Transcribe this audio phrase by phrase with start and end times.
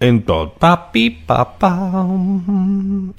[0.00, 0.52] en todo.
[0.52, 2.06] Papi, papá.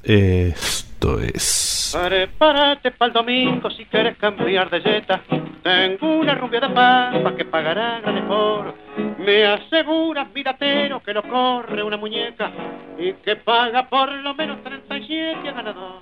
[0.04, 1.98] Esto es.
[2.02, 5.22] Prepárate para el domingo si quieres cambiar de yeta.
[5.64, 8.76] Tengo una rubia de papa que pagará mejor.
[9.20, 12.52] Me asegura, miratero, que lo corre una muñeca
[12.98, 16.02] y que paga por lo menos 37 a ganador.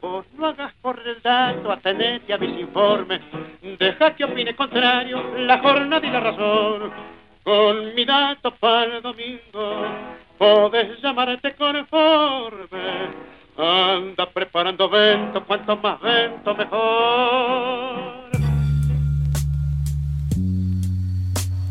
[0.00, 3.20] Vos no hagas por el dato, atenete a mis informes.
[3.78, 7.17] Deja que opine contrario la jornada y la razón.
[7.48, 9.86] Dato para el domingo,
[10.36, 13.08] podés llamarte conforme.
[13.56, 18.28] Anda preparando vento, cuanto más vento mejor.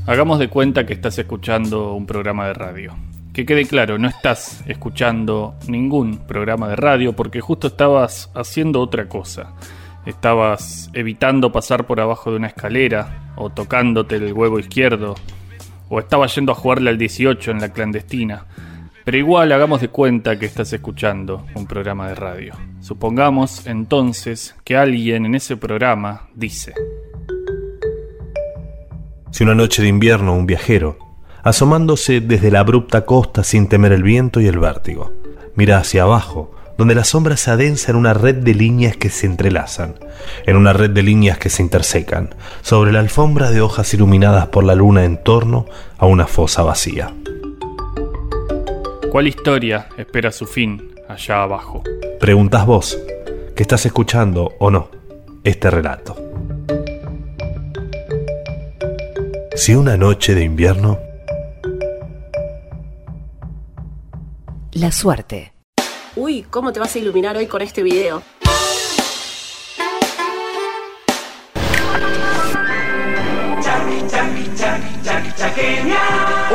[0.07, 2.95] Hagamos de cuenta que estás escuchando un programa de radio.
[3.31, 9.07] Que quede claro, no estás escuchando ningún programa de radio porque justo estabas haciendo otra
[9.07, 9.53] cosa.
[10.07, 15.13] Estabas evitando pasar por abajo de una escalera o tocándote el huevo izquierdo
[15.89, 18.45] o estabas yendo a jugarle al 18 en la clandestina.
[19.05, 22.53] Pero igual hagamos de cuenta que estás escuchando un programa de radio.
[22.81, 26.73] Supongamos entonces que alguien en ese programa dice...
[29.31, 31.07] Si una noche de invierno un viajero
[31.47, 35.13] asomándose desde la abrupta costa sin temer el viento y el vértigo.
[35.55, 39.25] Mira hacia abajo, donde la sombra se adensa en una red de líneas que se
[39.25, 39.95] entrelazan,
[40.45, 44.63] en una red de líneas que se intersecan, sobre la alfombra de hojas iluminadas por
[44.63, 45.65] la luna en torno
[45.97, 47.13] a una fosa vacía.
[49.11, 51.83] ¿Cuál historia espera su fin allá abajo?
[52.19, 52.97] Preguntas vos,
[53.55, 54.89] que estás escuchando o no
[55.43, 56.15] este relato.
[59.55, 60.99] Si una noche de invierno
[64.73, 65.56] La suerte.
[66.19, 68.23] Uy, ¿cómo te vas a iluminar hoy con este video?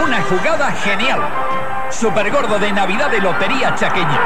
[0.05, 1.21] Una jugada genial.
[1.93, 4.21] Super gordo de Navidad de Lotería Chaqueña.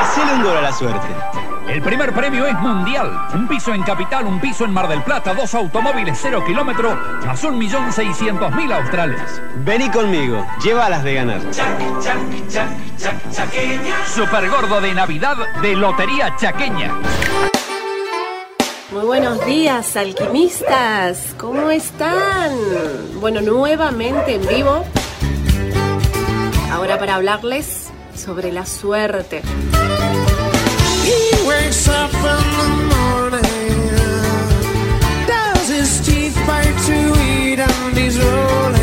[0.00, 1.55] Hacele un gol a la suerte.
[1.68, 3.10] El primer premio es mundial.
[3.34, 6.96] Un piso en Capital, un piso en Mar del Plata, dos automóviles cero kilómetro,
[7.26, 9.20] más un millón seiscientos mil australes.
[9.64, 11.40] Vení conmigo, llévalas de ganar.
[14.14, 16.94] Super gordo de Navidad de Lotería Chaqueña.
[18.92, 21.34] Muy buenos días, alquimistas.
[21.36, 22.52] ¿Cómo están?
[23.20, 24.84] Bueno, nuevamente en vivo.
[26.72, 29.42] Ahora para hablarles sobre la suerte.
[31.66, 33.88] Up in the morning,
[35.26, 38.75] does his teeth bite to eat, and he's rolling,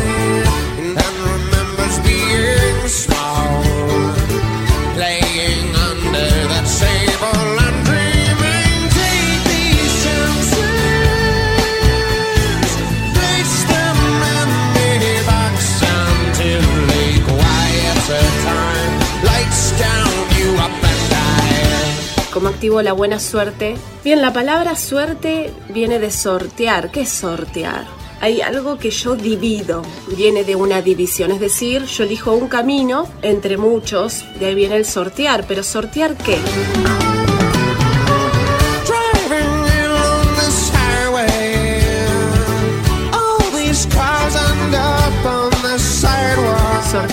[22.34, 23.76] ¿Cómo activo la buena suerte?
[24.02, 26.90] Bien, la palabra suerte viene de sortear.
[26.90, 27.86] ¿Qué es sortear?
[28.20, 29.82] Hay algo que yo divido,
[30.16, 34.74] viene de una división, es decir, yo elijo un camino entre muchos, de ahí viene
[34.74, 36.40] el sortear, pero sortear qué?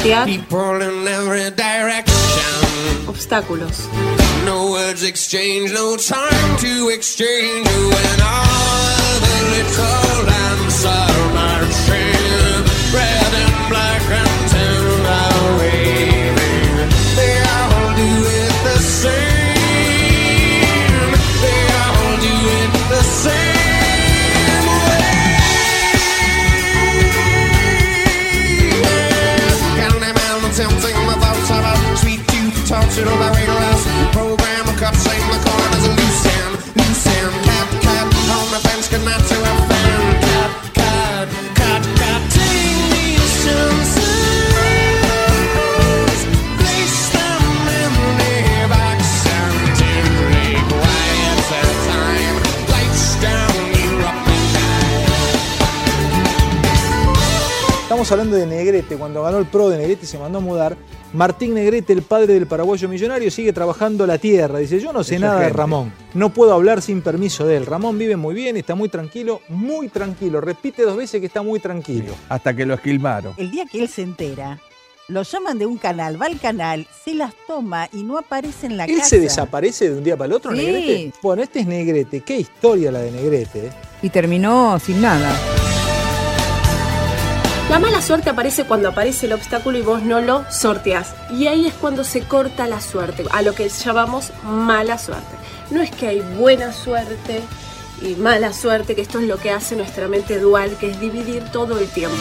[0.03, 0.41] Driving
[3.21, 3.87] obstáculos.
[4.45, 7.67] No words exchange, no time to exchange.
[7.67, 10.25] When all the little
[10.85, 14.30] are marching, red and black and
[58.11, 58.97] Estamos hablando de Negrete.
[58.97, 60.75] Cuando ganó el pro de Negrete se mandó a mudar.
[61.13, 64.59] Martín Negrete, el padre del paraguayo millonario, sigue trabajando la tierra.
[64.59, 65.49] Dice, yo no sé Esa nada de.
[65.49, 65.93] Ramón.
[66.13, 67.65] No puedo hablar sin permiso de él.
[67.65, 70.41] Ramón vive muy bien, está muy tranquilo, muy tranquilo.
[70.41, 72.11] Repite dos veces que está muy tranquilo.
[72.27, 73.33] Hasta que lo esquilmaron.
[73.37, 74.59] El día que él se entera,
[75.07, 78.75] lo llaman de un canal, va al canal, se las toma y no aparece en
[78.75, 79.07] la ¿Él casa.
[79.07, 80.57] se desaparece de un día para el otro, Sí.
[80.57, 81.13] Negrete?
[81.21, 82.19] Bueno, este es Negrete.
[82.19, 83.67] Qué historia la de Negrete.
[83.67, 83.71] ¿eh?
[84.01, 85.33] Y terminó sin nada.
[87.71, 91.15] La mala suerte aparece cuando aparece el obstáculo y vos no lo sorteás.
[91.31, 95.37] Y ahí es cuando se corta la suerte, a lo que llamamos mala suerte.
[95.69, 97.39] No es que hay buena suerte
[98.01, 101.43] y mala suerte, que esto es lo que hace nuestra mente dual, que es dividir
[101.53, 102.17] todo el tiempo.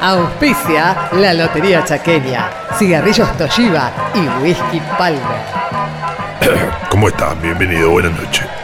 [0.00, 5.20] Auspicia la Lotería Chaqueña, cigarrillos Toshiba y whisky Palmer.
[6.90, 7.40] ¿Cómo están?
[7.40, 8.55] Bienvenido, buenas noches.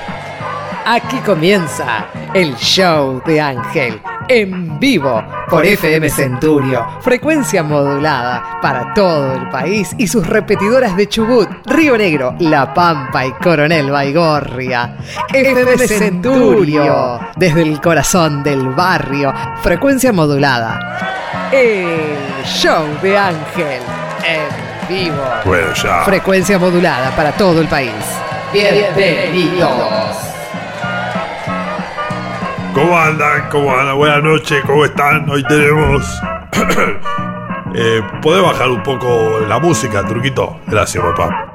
[0.84, 9.34] Aquí comienza el show de Ángel en vivo por FM Centurio, frecuencia modulada para todo
[9.34, 14.96] el país y sus repetidoras de Chubut, Río Negro, La Pampa y Coronel Baigorria.
[15.32, 19.32] FM Centurio, desde el corazón del barrio,
[19.62, 21.50] frecuencia modulada.
[21.52, 23.82] El show de Ángel
[24.24, 25.22] en vivo.
[25.80, 26.02] Ya.
[26.04, 27.92] Frecuencia modulada para todo el país.
[28.52, 30.31] Bienvenidos.
[32.74, 33.50] ¿Cómo andan?
[33.50, 33.96] ¿Cómo andan?
[33.98, 35.28] Buenas noches, ¿cómo están?
[35.28, 36.02] Hoy tenemos...
[37.74, 40.58] eh, ¿Podés bajar un poco la música, Turquito?
[40.66, 41.54] Gracias, papá.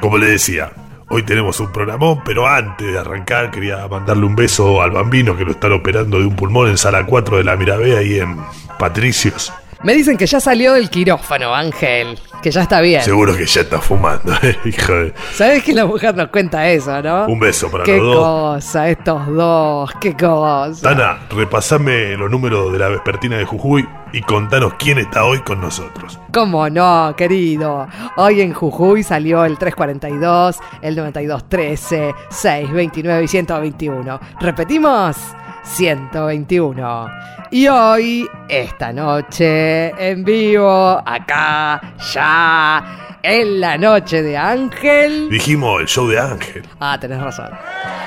[0.00, 0.70] Como le decía,
[1.08, 5.44] hoy tenemos un programón, pero antes de arrancar quería mandarle un beso al bambino que
[5.44, 8.36] lo están operando de un pulmón en sala 4 de la Mirabé ahí en
[8.78, 9.52] Patricios.
[9.82, 12.16] Me dicen que ya salió del quirófano, Ángel.
[12.40, 13.02] Que ya está bien.
[13.02, 15.14] Seguro que ya está fumando, eh, hijo de...
[15.32, 17.26] ¿Sabes que la mujer nos cuenta eso, no?
[17.26, 18.24] Un beso para Qué los dos.
[18.64, 20.82] cosa, estos dos, qué cosa.
[20.82, 25.60] Tana, repasame los números de la vespertina de Jujuy y contanos quién está hoy con
[25.60, 26.18] nosotros.
[26.32, 27.86] ¿Cómo no, querido?
[28.16, 34.20] Hoy en Jujuy salió el 342, el 9213, 629 y 121.
[34.40, 35.16] ¿Repetimos?
[35.64, 37.06] 121.
[37.54, 41.82] Y hoy, esta noche, en vivo, acá,
[42.14, 45.28] ya, en la noche de Ángel.
[45.28, 46.62] Dijimos el show de Ángel.
[46.80, 47.50] Ah, tenés razón.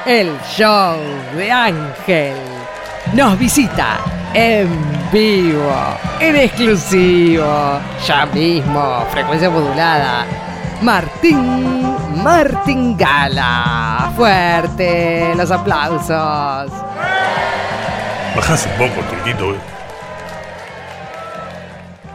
[0.03, 0.97] El show
[1.35, 2.33] de Ángel
[3.13, 3.99] nos visita
[4.33, 4.67] en
[5.13, 5.75] vivo,
[6.19, 10.25] en exclusivo, ya mismo, frecuencia modulada.
[10.81, 14.11] Martín Martingala.
[14.15, 16.71] Fuerte, los aplausos.
[18.35, 19.51] Bajás un poco, Turquito.
[19.53, 19.57] eh.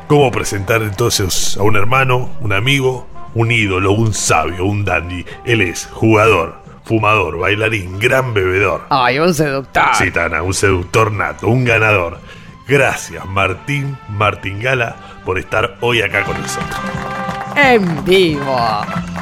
[0.06, 5.24] ¿Cómo presentar entonces a un hermano, un amigo, un ídolo, un sabio, un dandy?
[5.44, 8.86] Él es jugador, fumador, bailarín, gran bebedor.
[8.90, 9.84] Ay, un seductor.
[9.94, 12.18] Sí, Tana, un seductor nato, un ganador.
[12.66, 16.80] Gracias, Martín Martingala, por estar hoy acá con nosotros.
[17.56, 18.56] En vivo.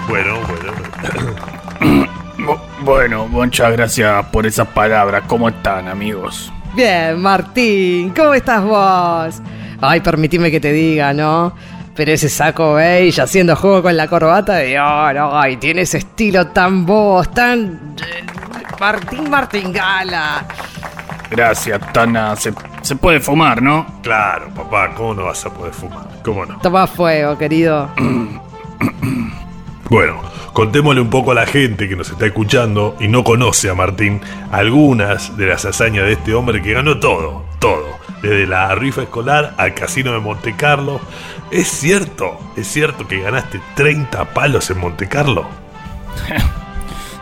[0.09, 2.09] Bueno, bueno.
[2.39, 5.25] Bu- Bueno, muchas gracias por esas palabras.
[5.27, 6.51] ¿Cómo están, amigos?
[6.79, 9.43] Bien, Martín, ¿cómo estás vos?
[9.81, 11.53] Ay, permitime que te diga, ¿no?
[11.97, 16.47] Pero ese saco beige haciendo juego con la corbata de oro, ay, tiene ese estilo
[16.47, 17.97] tan vos, tan...
[18.01, 18.25] eh,
[18.79, 20.47] Martín Martingala.
[21.29, 22.37] Gracias, Tana.
[22.37, 23.85] Se, se puede fumar, ¿no?
[24.01, 26.07] Claro, papá, ¿cómo no vas a poder fumar?
[26.25, 26.61] ¿Cómo no?
[26.61, 27.89] Toma fuego, querido.
[29.91, 30.21] Bueno,
[30.53, 34.21] contémosle un poco a la gente que nos está escuchando y no conoce a Martín
[34.51, 37.97] algunas de las hazañas de este hombre que ganó todo, todo.
[38.21, 41.01] Desde la rifa escolar al casino de Monte Carlo.
[41.51, 42.39] ¿Es cierto?
[42.57, 45.47] ¿Es cierto que ganaste 30 palos en Monte Carlo?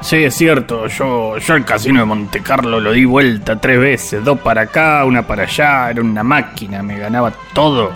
[0.03, 0.87] Sí, es cierto.
[0.87, 4.23] Yo, yo el casino de Monte Carlo lo di vuelta tres veces.
[4.23, 5.91] Dos para acá, una para allá.
[5.91, 7.93] Era una máquina, me ganaba todo.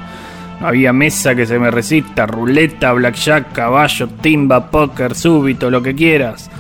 [0.61, 2.27] Había mesa que se me resista.
[2.27, 6.51] Ruleta, blackjack, caballo, timba, póker, súbito, lo que quieras.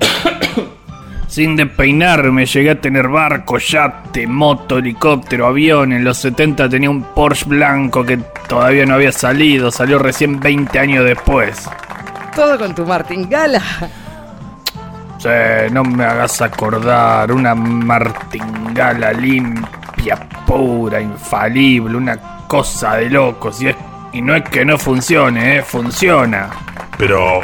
[1.28, 5.92] Sin despeinarme llegué a tener barco, yate, moto, helicóptero, avión.
[5.92, 8.18] En los 70 tenía un Porsche blanco que
[8.48, 9.70] todavía no había salido.
[9.70, 11.68] Salió recién 20 años después.
[12.34, 13.62] Todo con tu Martingala.
[15.18, 15.28] Sí,
[15.72, 17.30] no me hagas acordar.
[17.30, 21.96] Una martingala limpia, pura, infalible.
[21.96, 23.60] Una cosa de locos.
[23.62, 23.76] Y, es-
[24.12, 25.62] y no es que no funcione, ¿eh?
[25.62, 26.50] Funciona.
[26.98, 27.40] Pero...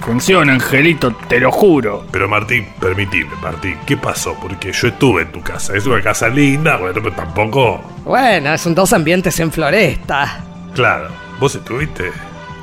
[0.00, 2.06] Funciona, Angelito, te lo juro.
[2.12, 4.34] Pero Martín, permitime, Martín, ¿qué pasó?
[4.40, 5.74] Porque yo estuve en tu casa.
[5.76, 7.82] Es una casa linda, bueno, pero tampoco...
[8.04, 10.44] Bueno, son dos ambientes en floresta.
[10.74, 11.08] Claro,
[11.40, 12.12] ¿vos estuviste,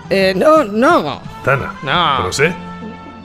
[0.10, 1.22] Eh, no, no.
[1.44, 1.74] Tana?
[1.84, 2.18] No.
[2.22, 2.54] ¿Conocés?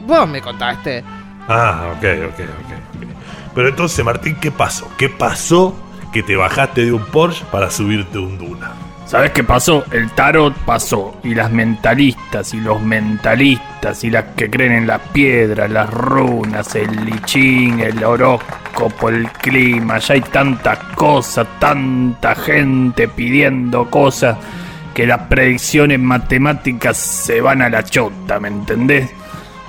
[0.05, 1.05] Vos me contaste.
[1.47, 2.41] Ah, ok, ok, ok.
[2.41, 3.09] ok.
[3.55, 4.91] Pero entonces, Martín, ¿qué pasó?
[4.99, 5.77] ¿Qué pasó
[6.12, 8.73] que te bajaste de un Porsche para subirte un Duna?
[9.09, 9.85] ¿Sabes qué pasó?
[9.91, 15.00] El tarot pasó y las mentalistas y los mentalistas y las que creen en las
[15.00, 23.09] piedras, las runas, el lichín, el horóscopo, el clima, ya hay tantas cosas, tanta gente
[23.09, 24.37] pidiendo cosas
[24.93, 29.11] que las predicciones matemáticas se van a la chota, ¿me entendés?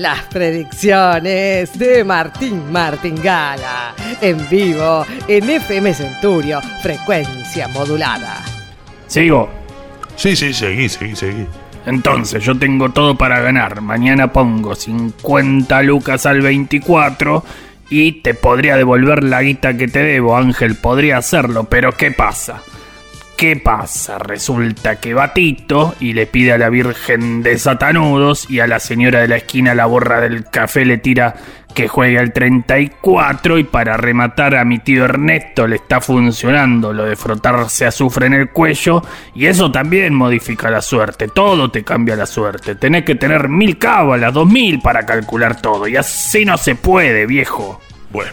[0.00, 8.42] Las predicciones de Martín Martingala en vivo en FM Centurio, frecuencia modulada.
[9.06, 9.50] ¿Sigo?
[10.16, 11.46] Sí, sí, seguí, seguí, seguí.
[11.84, 13.82] Entonces, yo tengo todo para ganar.
[13.82, 17.44] Mañana pongo 50 lucas al 24
[17.90, 20.76] y te podría devolver la guita que te debo, Ángel.
[20.76, 22.62] Podría hacerlo, pero ¿qué pasa?
[23.40, 24.18] ¿Qué pasa?
[24.18, 28.78] Resulta que va Tito y le pide a la Virgen de Satanudos y a la
[28.78, 31.36] señora de la esquina la borra del café le tira
[31.74, 37.06] que juegue al 34 y para rematar a mi tío Ernesto le está funcionando lo
[37.06, 39.02] de frotarse azufre en el cuello
[39.34, 43.78] y eso también modifica la suerte, todo te cambia la suerte, tenés que tener mil
[43.78, 47.80] cábalas, dos mil para calcular todo y así no se puede, viejo.
[48.10, 48.32] Bueno,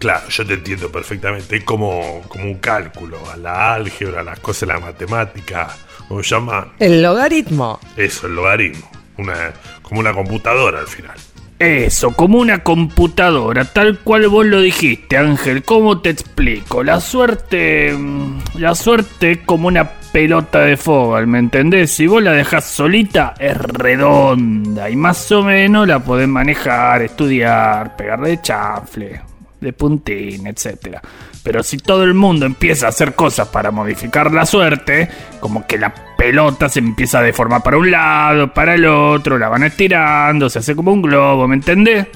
[0.00, 1.56] claro, yo te entiendo perfectamente.
[1.58, 5.68] Es como, como un cálculo, a la álgebra, a las cosas de la matemática.
[6.08, 6.72] ¿Cómo se llama?
[6.80, 7.78] El logaritmo.
[7.96, 8.90] Eso, el logaritmo.
[9.18, 9.52] Una,
[9.82, 11.14] como una computadora al final.
[11.58, 15.62] Eso, como una computadora, tal cual vos lo dijiste, Ángel.
[15.62, 16.82] ¿Cómo te explico?
[16.82, 17.92] La suerte.
[17.92, 21.92] mm, La suerte es como una pelota de fútbol, ¿me entendés?
[21.94, 27.94] Si vos la dejás solita, es redonda y más o menos la podés manejar, estudiar,
[27.96, 29.20] pegarle de chanfle,
[29.60, 31.00] de puntín, etcétera.
[31.42, 35.08] Pero si todo el mundo empieza a hacer cosas para modificar la suerte,
[35.40, 39.48] como que la pelota se empieza a deformar para un lado, para el otro, la
[39.48, 42.06] van estirando, se hace como un globo, ¿me entendés?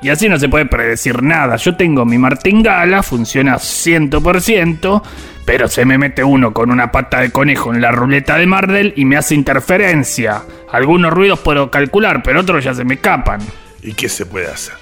[0.00, 1.56] Y así no se puede predecir nada.
[1.56, 5.02] Yo tengo mi martingala, funciona 100%,
[5.44, 8.92] pero se me mete uno con una pata de conejo en la ruleta de Mardel
[8.96, 10.42] y me hace interferencia.
[10.70, 13.40] Algunos ruidos puedo calcular, pero otros ya se me escapan.
[13.82, 14.74] ¿Y qué se puede hacer?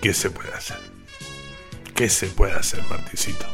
[0.00, 0.76] ¿Qué se puede hacer?
[2.00, 3.44] ¿Qué se puede hacer, Martincito?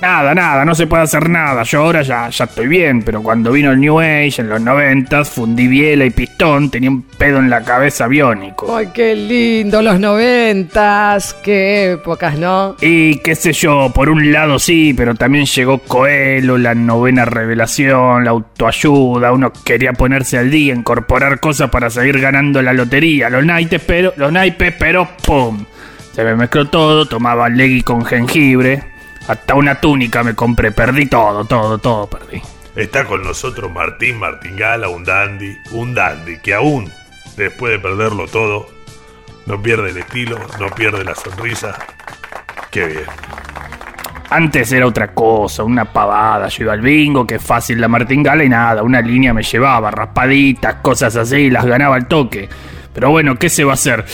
[0.00, 1.62] Nada, nada, no se puede hacer nada.
[1.62, 5.22] Yo ahora ya, ya estoy bien, pero cuando vino el New Age en los 90
[5.26, 8.74] fundí biela y pistón, tenía un pedo en la cabeza biónico.
[8.74, 12.76] Ay, qué lindo, los noventas, qué épocas, ¿no?
[12.80, 18.24] Y qué sé yo, por un lado sí, pero también llegó Coelho, la novena revelación,
[18.24, 23.44] la autoayuda, uno quería ponerse al día, incorporar cosas para seguir ganando la lotería, los
[23.44, 25.66] naipes, pero, los naipes, pero ¡pum!
[26.12, 28.82] Se me mezcló todo, tomaba legui con jengibre,
[29.28, 32.42] hasta una túnica me compré, perdí todo, todo, todo perdí.
[32.76, 36.90] Está con nosotros Martín Martingala, un dandy, un dandy que aún,
[37.36, 38.66] después de perderlo todo,
[39.46, 41.78] no pierde el estilo, no pierde la sonrisa.
[42.70, 43.04] Qué bien.
[44.30, 46.48] Antes era otra cosa, una pavada.
[46.48, 50.76] Yo iba al bingo, que fácil la martingala y nada, una línea me llevaba, raspaditas,
[50.76, 52.48] cosas así, las ganaba al toque.
[52.94, 54.06] Pero bueno, ¿qué se va a hacer?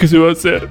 [0.00, 0.66] ¿Qué se va a hacer?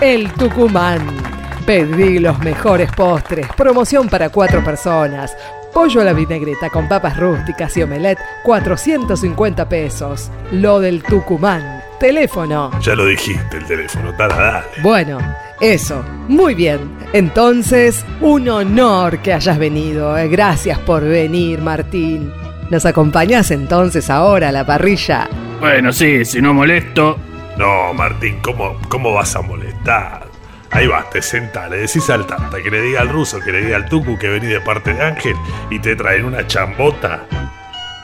[0.00, 1.06] El Tucumán.
[1.66, 3.46] Pedí los mejores postres.
[3.56, 5.36] Promoción para cuatro personas.
[5.72, 10.30] Pollo a la vinagreta con papas rústicas y omelette, 450 pesos.
[10.50, 11.82] Lo del Tucumán.
[11.98, 12.70] Teléfono.
[12.80, 14.66] Ya lo dijiste, el teléfono, dale, dale.
[14.82, 15.18] Bueno,
[15.60, 16.04] eso.
[16.28, 16.90] Muy bien.
[17.12, 20.18] Entonces, un honor que hayas venido.
[20.18, 20.28] eh.
[20.28, 22.32] Gracias por venir, Martín.
[22.72, 25.28] ¿Nos acompañás entonces ahora a la parrilla?
[25.60, 27.18] Bueno, sí, si no molesto.
[27.58, 30.26] No, Martín, ¿cómo, cómo vas a molestar?
[30.70, 33.60] Ahí vas, te sentás, le decís al tanta que le diga al ruso, que le
[33.60, 35.36] diga al tucu que venís de parte de Ángel
[35.68, 37.26] y te traen una chambota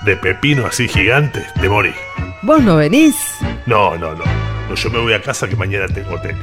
[0.04, 1.96] de pepino así gigante, te morís.
[2.42, 3.16] ¿Vos no venís?
[3.64, 4.24] No, no, no.
[4.68, 6.36] No, yo me voy a casa que mañana tengo tele.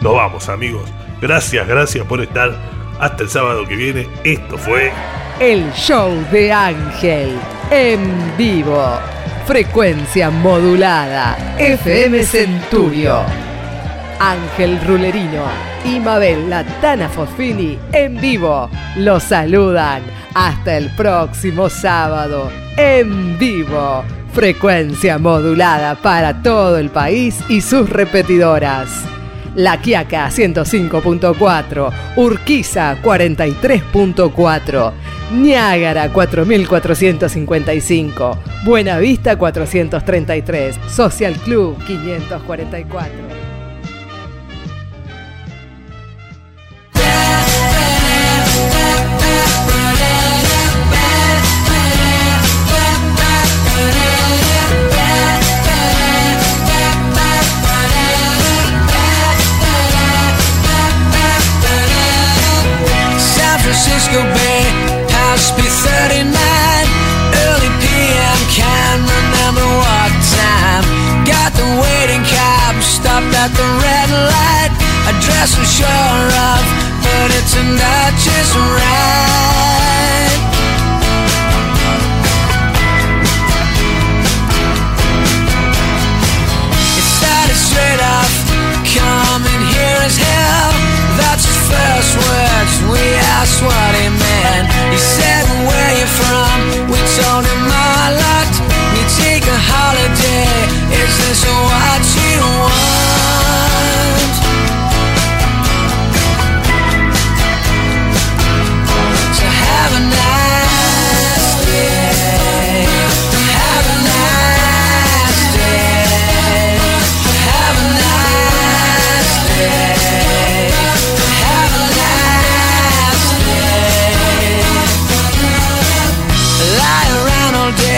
[0.00, 0.90] Nos vamos, amigos.
[1.20, 2.50] Gracias, gracias por estar.
[2.98, 4.08] Hasta el sábado que viene.
[4.24, 4.90] Esto fue.
[5.38, 7.38] El show de Ángel
[7.70, 8.98] en vivo.
[9.46, 11.56] Frecuencia modulada.
[11.58, 13.20] FM Centurio.
[14.20, 15.44] Ángel Rulerino
[15.84, 18.68] y Mabel Latana Fosfini en vivo.
[18.96, 20.02] Los saludan.
[20.34, 22.50] Hasta el próximo sábado.
[22.76, 24.04] En vivo.
[24.32, 29.04] Frecuencia modulada para todo el país y sus repetidoras.
[29.58, 34.92] La Quiaca 105.4, Urquiza 43.4,
[35.30, 43.47] Niágara 4455, Buenavista 433, Social Club 544.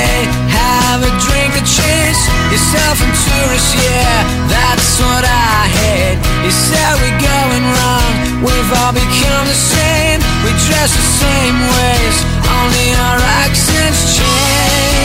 [0.00, 4.16] Day, have a drink to chase yourself and tourists, yeah,
[4.48, 6.18] that's what I hate.
[6.44, 8.12] You said we're going wrong,
[8.46, 10.18] we've all become the same.
[10.44, 12.16] We dress the same ways,
[12.48, 14.99] only our accents change.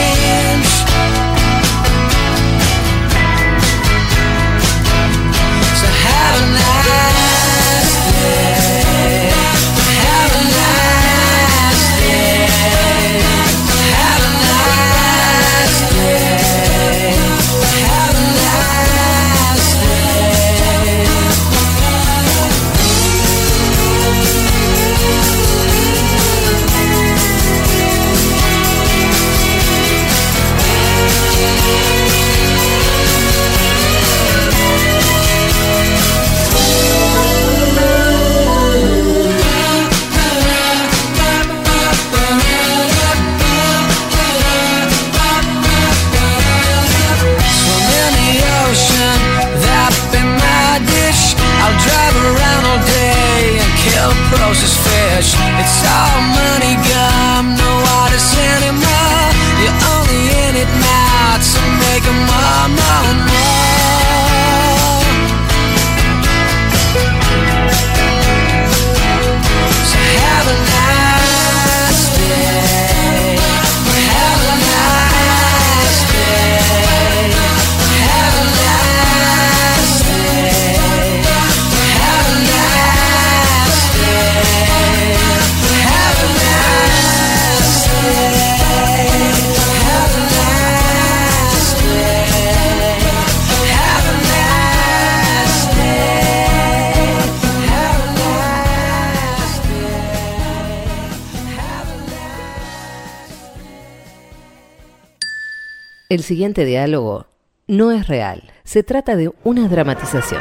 [106.08, 107.26] El siguiente diálogo
[107.66, 108.44] no es real.
[108.62, 110.40] Se trata de una dramatización.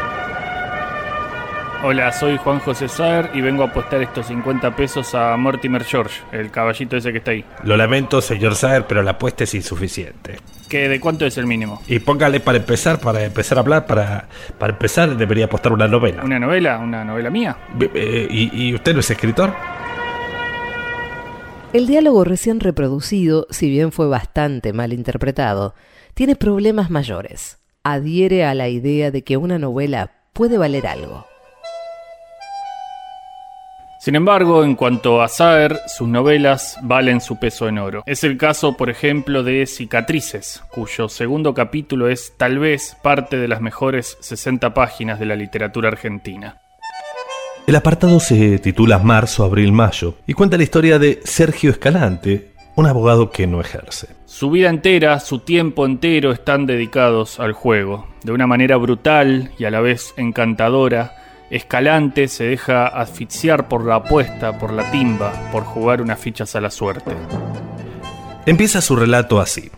[1.83, 6.21] Hola, soy Juan José Saer y vengo a apostar estos 50 pesos a Mortimer George,
[6.31, 7.43] el caballito ese que está ahí.
[7.63, 10.37] Lo lamento, señor Saer, pero la apuesta es insuficiente.
[10.69, 11.81] ¿Qué, ¿De cuánto es el mínimo?
[11.87, 14.27] Y póngale para empezar, para empezar a hablar, para,
[14.59, 16.23] para empezar debería apostar una novela.
[16.23, 16.77] ¿Una novela?
[16.77, 17.57] ¿Una novela mía?
[17.79, 19.51] Eh, ¿Y, y usted no es escritor?
[21.75, 25.75] El diálogo recién reproducido, si bien fue bastante mal interpretado,
[26.13, 27.57] tiene problemas mayores.
[27.83, 31.25] Adhiere a la idea de que una novela puede valer algo.
[33.99, 38.03] Sin embargo, en cuanto a Saer, sus novelas valen su peso en oro.
[38.05, 43.49] Es el caso, por ejemplo, de Cicatrices, cuyo segundo capítulo es tal vez parte de
[43.49, 46.61] las mejores 60 páginas de la literatura argentina.
[47.67, 52.85] El apartado se titula Marzo, Abril, Mayo y cuenta la historia de Sergio Escalante, un
[52.85, 54.09] abogado que no ejerce.
[54.25, 58.07] Su vida entera, su tiempo entero están dedicados al juego.
[58.23, 61.15] De una manera brutal y a la vez encantadora,
[61.49, 66.61] Escalante se deja asfixiar por la apuesta, por la timba, por jugar unas fichas a
[66.61, 67.13] la suerte.
[68.45, 69.71] Empieza su relato así.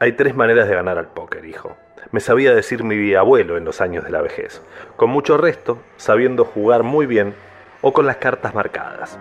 [0.00, 1.76] Hay tres maneras de ganar al póker, hijo.
[2.14, 4.62] Me sabía decir mi abuelo en los años de la vejez.
[4.94, 7.34] Con mucho resto, sabiendo jugar muy bien
[7.82, 9.18] o con las cartas marcadas.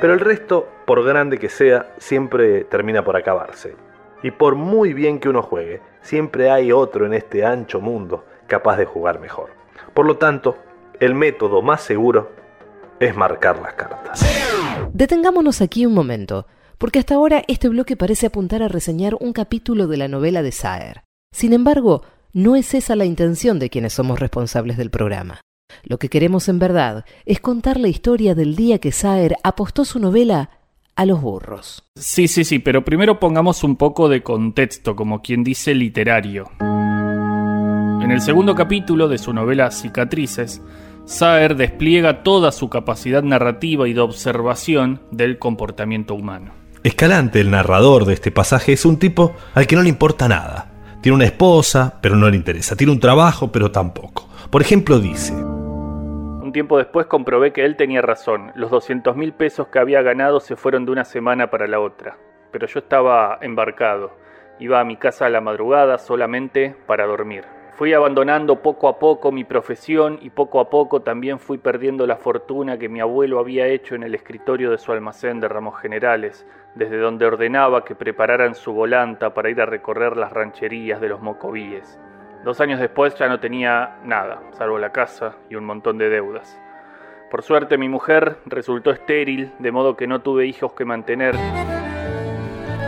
[0.00, 3.76] Pero el resto, por grande que sea, siempre termina por acabarse.
[4.20, 8.78] Y por muy bien que uno juegue, siempre hay otro en este ancho mundo capaz
[8.78, 9.50] de jugar mejor.
[9.94, 10.56] Por lo tanto,
[10.98, 12.32] el método más seguro
[12.98, 14.26] es marcar las cartas.
[14.92, 19.86] Detengámonos aquí un momento, porque hasta ahora este bloque parece apuntar a reseñar un capítulo
[19.86, 21.04] de la novela de Saer.
[21.32, 25.40] Sin embargo, no es esa la intención de quienes somos responsables del programa.
[25.82, 29.98] Lo que queremos en verdad es contar la historia del día que Saer apostó su
[29.98, 30.50] novela
[30.94, 31.84] a los burros.
[31.96, 36.50] Sí, sí, sí, pero primero pongamos un poco de contexto, como quien dice literario.
[36.60, 40.60] En el segundo capítulo de su novela Cicatrices,
[41.06, 46.52] Saer despliega toda su capacidad narrativa y de observación del comportamiento humano.
[46.84, 50.71] Escalante, el narrador de este pasaje, es un tipo al que no le importa nada.
[51.02, 52.76] Tiene una esposa, pero no le interesa.
[52.76, 54.28] Tiene un trabajo, pero tampoco.
[54.50, 55.34] Por ejemplo, dice...
[55.34, 58.52] Un tiempo después comprobé que él tenía razón.
[58.54, 62.18] Los 200 mil pesos que había ganado se fueron de una semana para la otra.
[62.52, 64.16] Pero yo estaba embarcado.
[64.60, 67.46] Iba a mi casa a la madrugada solamente para dormir.
[67.74, 72.16] Fui abandonando poco a poco mi profesión y poco a poco también fui perdiendo la
[72.16, 76.46] fortuna que mi abuelo había hecho en el escritorio de su almacén de ramos generales,
[76.74, 81.20] desde donde ordenaba que prepararan su volanta para ir a recorrer las rancherías de los
[81.20, 81.98] mocovíes.
[82.44, 86.58] Dos años después ya no tenía nada, salvo la casa y un montón de deudas.
[87.30, 91.36] Por suerte mi mujer resultó estéril, de modo que no tuve hijos que mantener.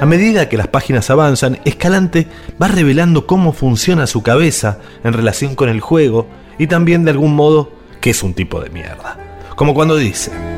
[0.01, 2.27] A medida que las páginas avanzan, Escalante
[2.61, 6.27] va revelando cómo funciona su cabeza en relación con el juego
[6.59, 7.71] y también de algún modo
[8.01, 9.17] que es un tipo de mierda.
[9.57, 10.54] Como cuando dice...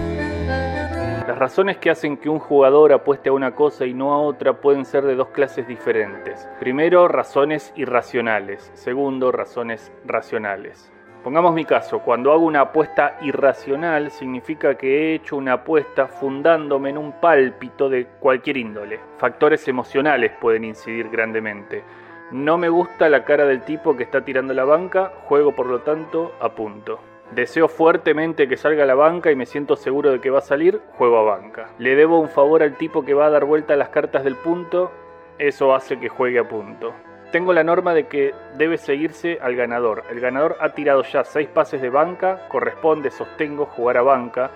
[1.37, 4.55] Las razones que hacen que un jugador apueste a una cosa y no a otra
[4.55, 6.49] pueden ser de dos clases diferentes.
[6.59, 8.70] Primero, razones irracionales.
[8.72, 10.90] Segundo, razones racionales.
[11.22, 16.88] Pongamos mi caso, cuando hago una apuesta irracional significa que he hecho una apuesta fundándome
[16.88, 18.99] en un pálpito de cualquier índole.
[19.18, 21.85] Factores emocionales pueden incidir grandemente.
[22.31, 25.81] No me gusta la cara del tipo que está tirando la banca, juego por lo
[25.83, 26.99] tanto a punto.
[27.33, 30.43] Deseo fuertemente que salga a la banca y me siento seguro de que va a
[30.43, 31.71] salir, juego a banca.
[31.79, 34.37] Le debo un favor al tipo que va a dar vuelta a las cartas del
[34.37, 34.93] punto,
[35.39, 36.95] eso hace que juegue a punto.
[37.33, 40.05] Tengo la norma de que debe seguirse al ganador.
[40.09, 44.51] El ganador ha tirado ya seis pases de banca, corresponde, sostengo, jugar a banca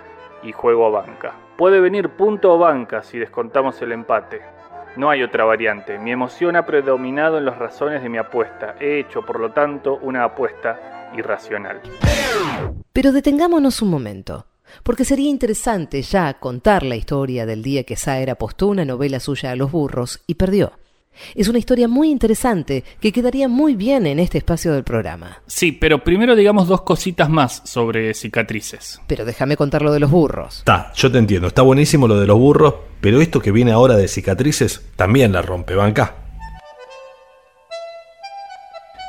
[0.44, 1.32] y juego a banca.
[1.56, 4.40] Puede venir punto o banca si descontamos el empate.
[4.96, 5.98] No hay otra variante.
[5.98, 8.76] Mi emoción ha predominado en las razones de mi apuesta.
[8.80, 11.80] He hecho, por lo tanto, una apuesta irracional.
[12.92, 14.46] Pero detengámonos un momento,
[14.82, 19.52] porque sería interesante ya contar la historia del día que Saer apostó una novela suya
[19.52, 20.72] a los burros y perdió.
[21.34, 25.42] Es una historia muy interesante que quedaría muy bien en este espacio del programa.
[25.46, 29.00] Sí, pero primero digamos dos cositas más sobre cicatrices.
[29.06, 30.58] Pero déjame contar lo de los burros.
[30.58, 33.96] Está, yo te entiendo, está buenísimo lo de los burros, pero esto que viene ahora
[33.96, 36.14] de cicatrices también la rompe, banca.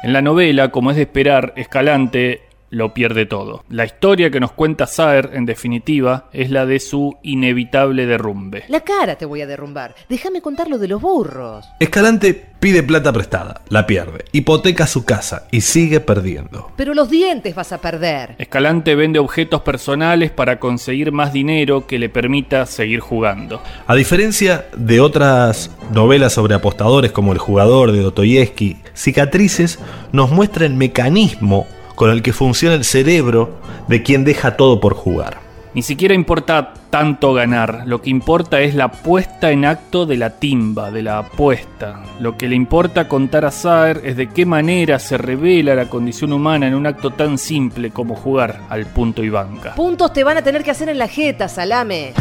[0.04, 3.64] En la novela, como es de esperar, Escalante lo pierde todo.
[3.70, 8.64] La historia que nos cuenta Saer, en definitiva, es la de su inevitable derrumbe.
[8.70, 9.94] La cara te voy a derrumbar.
[10.10, 11.66] Déjame contar lo de los burros.
[11.80, 16.72] Escalante pide plata prestada, la pierde, hipoteca su casa y sigue perdiendo.
[16.78, 18.36] Pero los dientes vas a perder.
[18.38, 23.62] Escalante vende objetos personales para conseguir más dinero que le permita seguir jugando.
[23.88, 29.80] A diferencia de otras novelas sobre apostadores como El jugador de Dostoyevsky, Cicatrices
[30.12, 31.68] nos muestra el mecanismo
[32.02, 35.38] con el que funciona el cerebro de quien deja todo por jugar.
[35.76, 40.32] Ni siquiera importa tanto ganar, lo que importa es la puesta en acto de la
[40.40, 42.02] timba, de la apuesta.
[42.20, 46.34] Lo que le importa contar a Saer es de qué manera se revela la condición
[46.34, 49.76] humana en un acto tan simple como jugar al punto y banca.
[49.76, 52.14] Puntos te van a tener que hacer en la jeta, salame.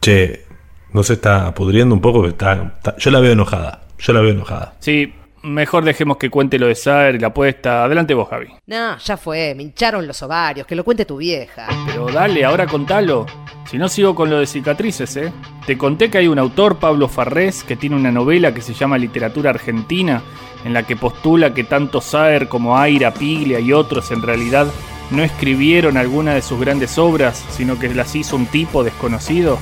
[0.00, 0.46] Che,
[0.94, 4.30] no se está pudriendo un poco, está, está- yo la veo enojada, yo la veo
[4.30, 4.72] enojada.
[4.80, 5.12] Sí,
[5.46, 7.84] mejor dejemos que cuente lo de Saer y la apuesta.
[7.84, 8.48] Adelante vos, Javi.
[8.66, 11.68] No, ya fue, me hincharon los ovarios, que lo cuente tu vieja.
[11.86, 13.26] Pero dale, ahora contalo.
[13.70, 15.32] Si no sigo con lo de cicatrices, ¿eh?
[15.66, 18.98] Te conté que hay un autor, Pablo Farrés, que tiene una novela que se llama
[18.98, 20.22] Literatura Argentina,
[20.64, 24.66] en la que postula que tanto Saer como Aira, Piglia y otros en realidad
[25.10, 29.58] no escribieron alguna de sus grandes obras, sino que las hizo un tipo desconocido.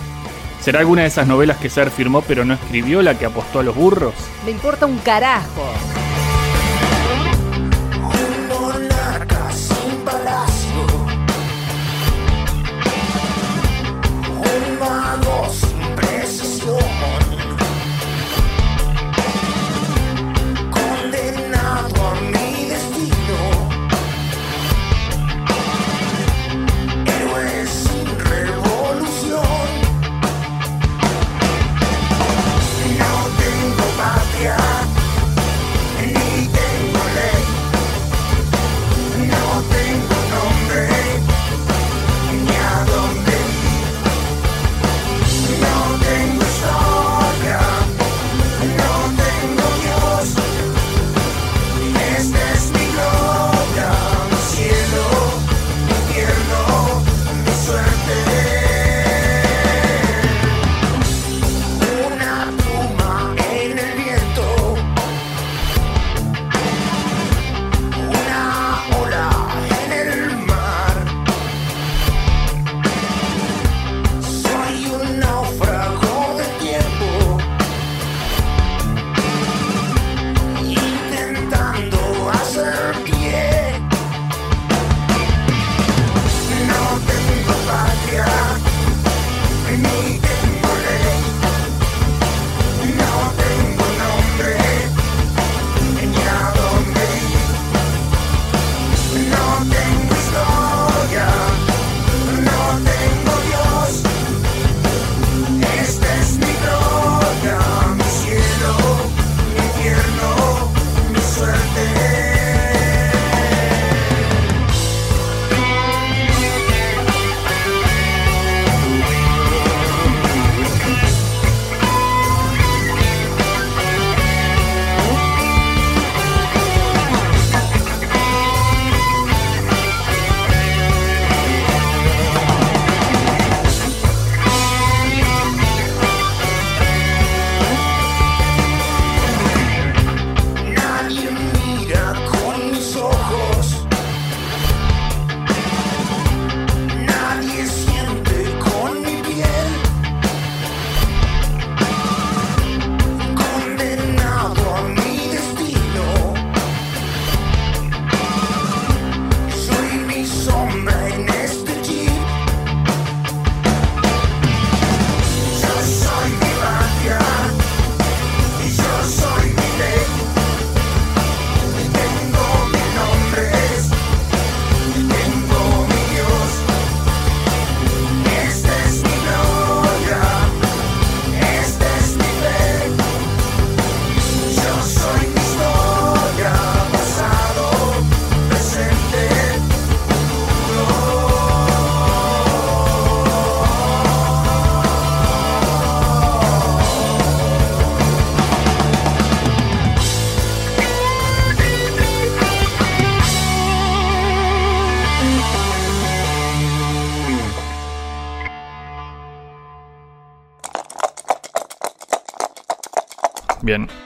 [0.65, 3.63] ¿Será alguna de esas novelas que Saer firmó pero no escribió la que apostó a
[3.63, 4.15] los burros?
[4.47, 5.63] Me importa un carajo.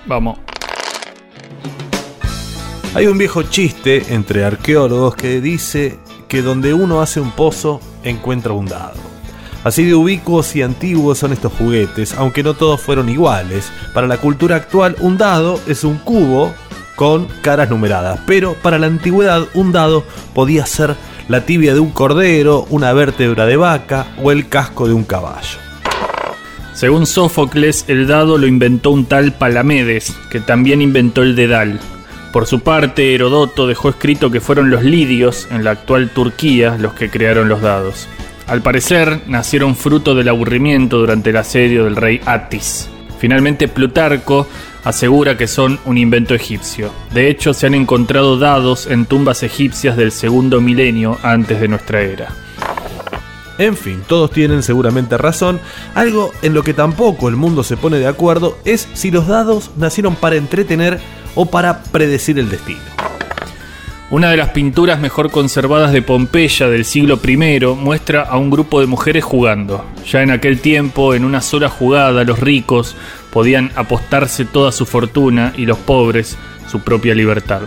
[0.09, 0.39] Vamos.
[2.95, 8.53] Hay un viejo chiste entre arqueólogos que dice que donde uno hace un pozo encuentra
[8.53, 8.97] un dado.
[9.65, 13.71] Así de ubicuos y antiguos son estos juguetes, aunque no todos fueron iguales.
[13.93, 16.55] Para la cultura actual, un dado es un cubo
[16.97, 20.97] con caras numeradas, pero para la antigüedad un dado podía ser
[21.29, 25.68] la tibia de un cordero, una vértebra de vaca o el casco de un caballo.
[26.79, 31.81] Según Sófocles, el dado lo inventó un tal Palamedes, que también inventó el dedal.
[32.33, 36.95] Por su parte, Herodoto dejó escrito que fueron los lidios, en la actual Turquía, los
[36.95, 38.07] que crearon los dados.
[38.47, 42.89] Al parecer, nacieron fruto del aburrimiento durante el asedio del rey Atis.
[43.19, 44.47] Finalmente, Plutarco
[44.85, 46.93] asegura que son un invento egipcio.
[47.13, 52.03] De hecho, se han encontrado dados en tumbas egipcias del segundo milenio antes de nuestra
[52.03, 52.29] era.
[53.59, 55.61] En fin, todos tienen seguramente razón.
[55.95, 59.73] Algo en lo que tampoco el mundo se pone de acuerdo es si los dados
[59.77, 61.01] nacieron para entretener
[61.35, 62.81] o para predecir el destino.
[64.11, 68.81] Una de las pinturas mejor conservadas de Pompeya del siglo I muestra a un grupo
[68.81, 69.85] de mujeres jugando.
[70.11, 72.97] Ya en aquel tiempo, en una sola jugada, los ricos
[73.31, 76.39] podían apostarse toda su fortuna y los pobres
[76.71, 77.63] su propia libertad.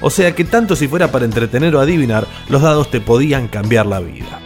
[0.00, 3.86] O sea que tanto si fuera para entretener o adivinar, los dados te podían cambiar
[3.86, 4.40] la vida.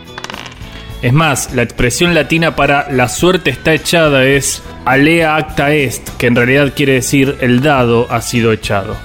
[1.02, 6.26] Es más, la expresión latina para la suerte está echada es alea acta est, que
[6.26, 8.96] en realidad quiere decir el dado ha sido echado.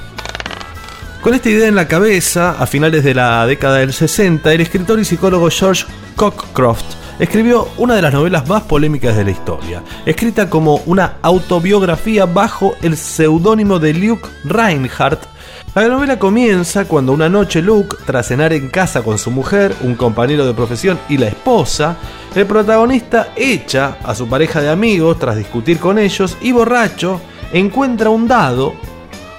[1.22, 5.00] Con esta idea en la cabeza, a finales de la década del 60, el escritor
[5.00, 5.86] y psicólogo George
[6.18, 6.84] Cockcroft
[7.18, 12.76] escribió una de las novelas más polémicas de la historia, escrita como una autobiografía bajo
[12.82, 15.35] el seudónimo de Luke Reinhardt.
[15.76, 19.96] La novela comienza cuando una noche Luke, tras cenar en casa con su mujer, un
[19.96, 21.98] compañero de profesión y la esposa,
[22.34, 27.20] el protagonista echa a su pareja de amigos tras discutir con ellos y borracho
[27.52, 28.74] encuentra un dado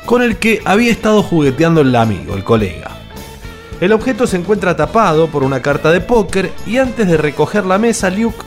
[0.05, 2.91] con el que había estado jugueteando el amigo, el colega.
[3.81, 7.79] El objeto se encuentra tapado por una carta de póker y antes de recoger la
[7.79, 8.45] mesa, Luke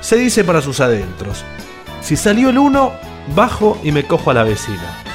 [0.00, 1.44] se dice para sus adentros,
[2.00, 2.92] si salió el uno,
[3.36, 5.09] bajo y me cojo a la vecina.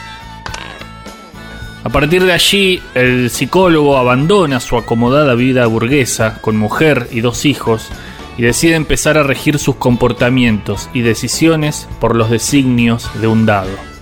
[1.86, 7.46] A partir de allí, el psicólogo abandona su acomodada vida burguesa con mujer y dos
[7.46, 7.90] hijos
[8.40, 13.95] y decide empezar a regir sus comportamientos y decisiones por los designios de un dado.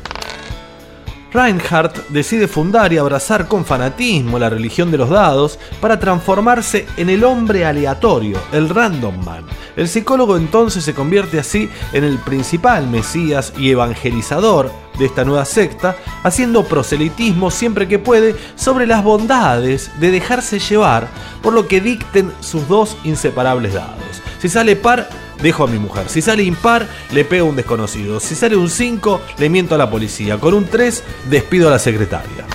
[1.34, 7.10] Reinhardt decide fundar y abrazar con fanatismo la religión de los dados para transformarse en
[7.10, 9.43] el hombre aleatorio, el Random Man.
[9.76, 15.46] El psicólogo entonces se convierte así en el principal mesías y evangelizador de esta nueva
[15.46, 21.08] secta, haciendo proselitismo siempre que puede sobre las bondades de dejarse llevar
[21.41, 24.22] por lo que dicten sus dos inseparables dados.
[24.39, 25.10] Si sale par,
[25.43, 26.06] dejo a mi mujer.
[26.10, 28.19] Si sale impar, le pego a un desconocido.
[28.19, 30.39] Si sale un 5, le miento a la policía.
[30.39, 32.45] Con un 3, despido a la secretaria.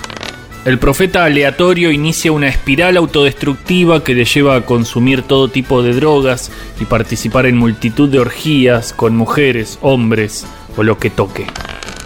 [0.65, 5.95] El profeta aleatorio inicia una espiral autodestructiva que le lleva a consumir todo tipo de
[5.95, 10.45] drogas y participar en multitud de orgías con mujeres, hombres
[10.77, 11.47] o lo que toque.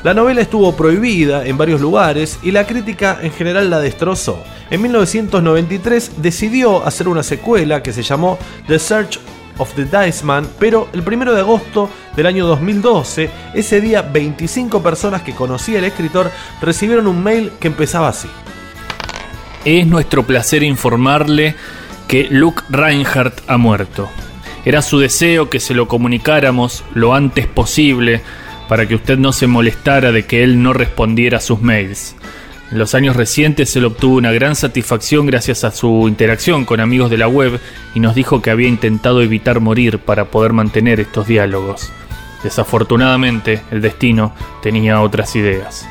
[0.04, 4.42] La novela estuvo prohibida en varios lugares y la crítica en general la destrozó.
[4.70, 9.20] En 1993 decidió hacer una secuela que se llamó The Search
[9.58, 14.82] of the Dice Man, pero el 1 de agosto del año 2012, ese día 25
[14.82, 18.28] personas que conocía el escritor recibieron un mail que empezaba así.
[19.64, 21.54] Es nuestro placer informarle
[22.08, 24.08] que Luke Reinhardt ha muerto.
[24.64, 28.22] Era su deseo que se lo comunicáramos lo antes posible
[28.68, 32.14] para que usted no se molestara de que él no respondiera a sus mails.
[32.72, 37.10] En los años recientes él obtuvo una gran satisfacción gracias a su interacción con amigos
[37.10, 37.60] de la web
[37.94, 41.92] y nos dijo que había intentado evitar morir para poder mantener estos diálogos.
[42.42, 45.86] Desafortunadamente, el destino tenía otras ideas.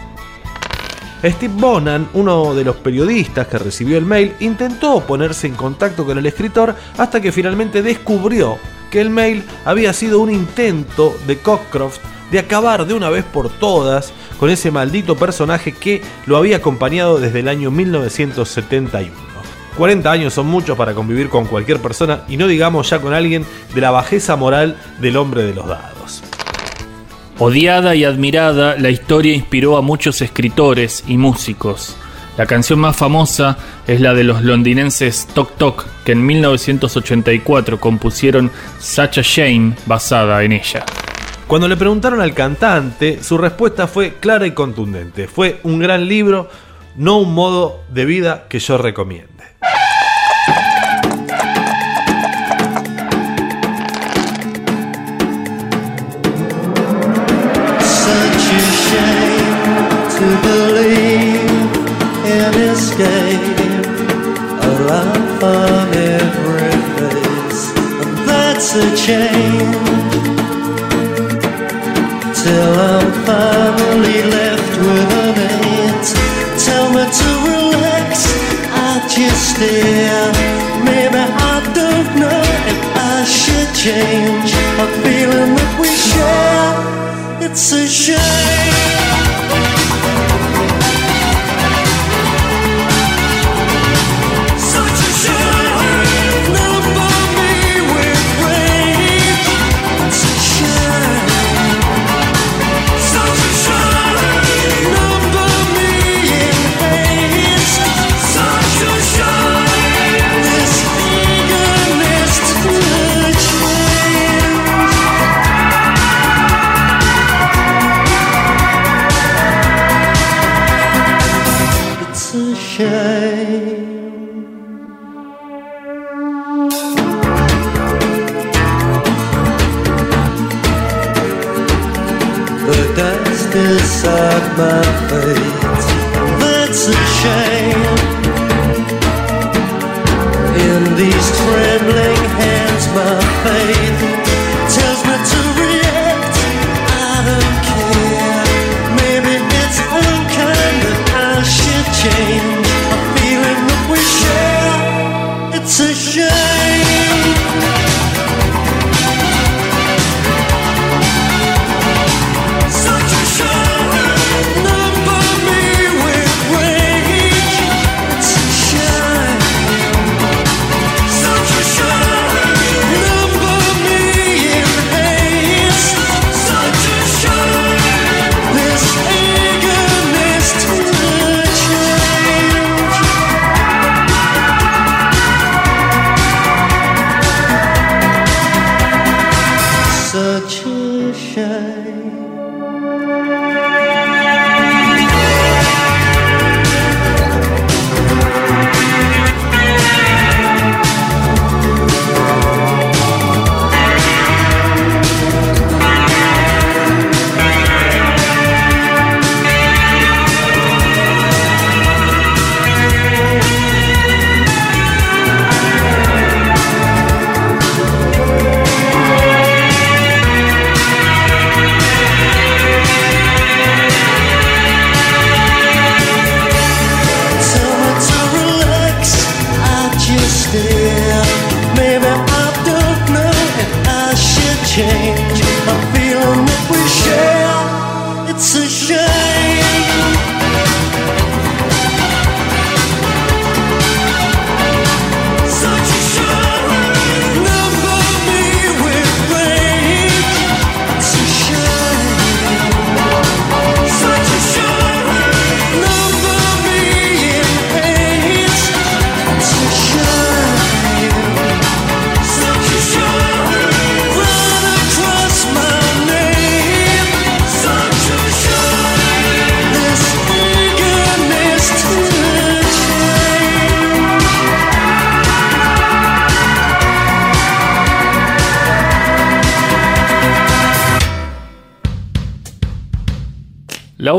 [1.23, 6.17] Steve Bonan, uno de los periodistas que recibió el mail, intentó ponerse en contacto con
[6.17, 8.57] el escritor hasta que finalmente descubrió
[8.89, 11.99] que el mail había sido un intento de Cockcroft
[12.31, 17.19] de acabar de una vez por todas con ese maldito personaje que lo había acompañado
[17.19, 19.11] desde el año 1971.
[19.77, 23.45] 40 años son muchos para convivir con cualquier persona y no digamos ya con alguien
[23.73, 26.23] de la bajeza moral del hombre de los dados.
[27.39, 31.95] Odiada y admirada, la historia inspiró a muchos escritores y músicos.
[32.37, 38.51] La canción más famosa es la de los londinenses Tok Tok, que en 1984 compusieron
[38.79, 40.85] Such a Shame basada en ella.
[41.51, 45.27] Cuando le preguntaron al cantante, su respuesta fue clara y contundente.
[45.27, 46.47] Fue un gran libro,
[46.95, 49.30] no un modo de vida que yo recomiende.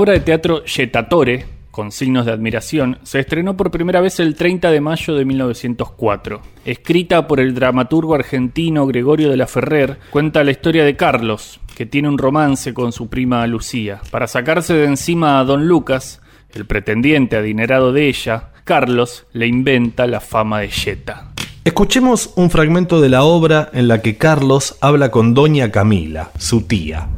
[0.03, 4.73] Obra de teatro Yetatore, con signos de admiración, se estrenó por primera vez el 30
[4.73, 6.41] de mayo de 1904.
[6.65, 11.87] Escrita por el dramaturgo argentino Gregorio de la Ferrer, cuenta la historia de Carlos, que
[11.87, 14.01] tiene un romance con su prima Lucía.
[14.11, 16.21] Para sacarse de encima a don Lucas,
[16.53, 21.29] el pretendiente adinerado de ella, Carlos le inventa la fama de Yeta.
[21.65, 26.67] Escuchemos un fragmento de la obra en la que Carlos habla con Doña Camila, su
[26.67, 27.09] tía.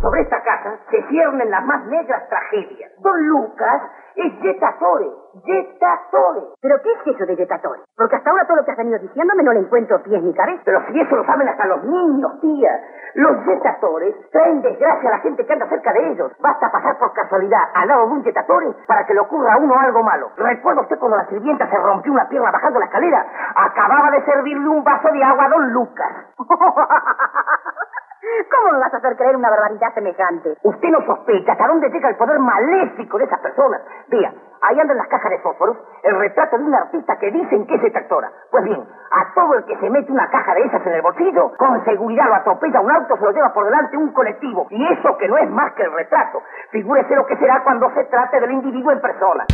[0.00, 2.92] Sobre esta casa se ciernen las más negras tragedias.
[3.00, 3.82] Don Lucas
[4.16, 5.10] es Yetatore.
[5.44, 6.42] Yetatore.
[6.60, 7.82] ¿Pero qué es eso de Yetatore?
[7.96, 10.62] Porque hasta ahora todo lo que has venido diciéndome no le encuentro pies ni cabeza.
[10.64, 12.80] Pero si eso lo saben hasta los niños, tía.
[13.14, 16.32] Los Yetatores traen desgracia a la gente que anda cerca de ellos.
[16.40, 19.78] Basta pasar por casualidad al lado de un Yetatore para que le ocurra a uno
[19.78, 20.30] algo malo.
[20.36, 23.26] ¿Recuerda usted cuando la sirvienta se rompió una pierna bajando la escalera?
[23.54, 26.12] Acababa de servirle un vaso de agua a don Lucas.
[28.20, 30.54] ¿Cómo me vas a hacer creer una barbaridad semejante?
[30.62, 33.80] Usted no sospecha hasta dónde llega el poder maléfico de esas personas.
[34.08, 37.66] Vea, ahí anda en las cajas de fósforos el retrato de un artista que dicen
[37.66, 38.30] que es detractora.
[38.50, 41.52] Pues bien, a todo el que se mete una caja de esas en el bolsillo,
[41.56, 44.66] con seguridad lo atropella un auto, se lo lleva por delante un colectivo.
[44.68, 46.42] Y eso que no es más que el retrato.
[46.72, 49.46] Figúrese lo que será cuando se trate del individuo en persona.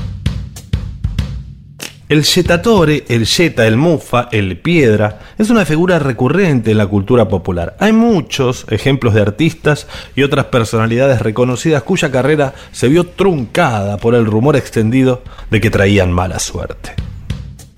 [2.08, 7.26] El yetatore, el yeta, el mufa, el piedra, es una figura recurrente en la cultura
[7.26, 7.76] popular.
[7.80, 14.14] Hay muchos ejemplos de artistas y otras personalidades reconocidas cuya carrera se vio truncada por
[14.14, 16.94] el rumor extendido de que traían mala suerte.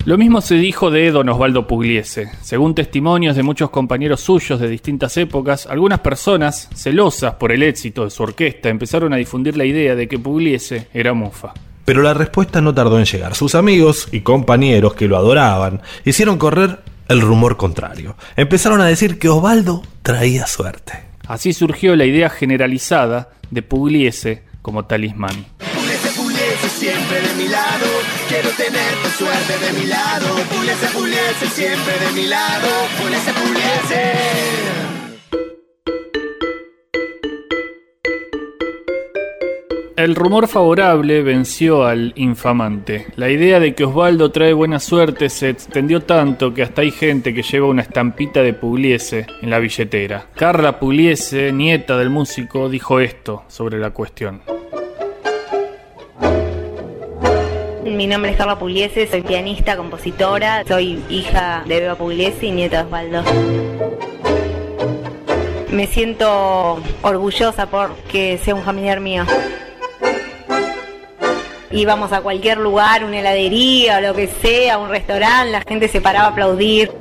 [0.05, 2.29] Lo mismo se dijo de don Osvaldo Pugliese.
[2.43, 8.03] Según testimonios de muchos compañeros suyos de distintas épocas, algunas personas, celosas por el éxito
[8.03, 11.51] de su orquesta, empezaron a difundir la idea de que Pugliese era mufa.
[11.89, 13.33] Pero la respuesta no tardó en llegar.
[13.33, 18.15] Sus amigos y compañeros que lo adoraban hicieron correr el rumor contrario.
[18.35, 21.03] Empezaron a decir que Osvaldo traía suerte.
[21.27, 25.47] Así surgió la idea generalizada de Pugliese como talismán.
[25.57, 27.87] Puliese, puliese, siempre de mi lado.
[28.27, 30.27] Quiero tener tu suerte de mi lado.
[30.55, 32.67] Puliese, puliese, siempre de mi lado.
[33.01, 34.98] Puliese, puliese.
[39.99, 43.07] El rumor favorable venció al infamante.
[43.17, 47.33] La idea de que Osvaldo trae buena suerte se extendió tanto que hasta hay gente
[47.33, 50.27] que lleva una estampita de Pugliese en la billetera.
[50.35, 54.41] Carla Pugliese, nieta del músico, dijo esto sobre la cuestión.
[57.83, 62.83] Mi nombre es Carla Pugliese, soy pianista, compositora, soy hija de Beba Pugliese y nieta
[62.83, 63.23] de Osvaldo.
[65.73, 69.25] Me siento orgullosa porque sea un familiar mío.
[71.71, 76.01] Íbamos a cualquier lugar, una heladería o lo que sea, un restaurante, la gente se
[76.01, 76.91] paraba a aplaudir.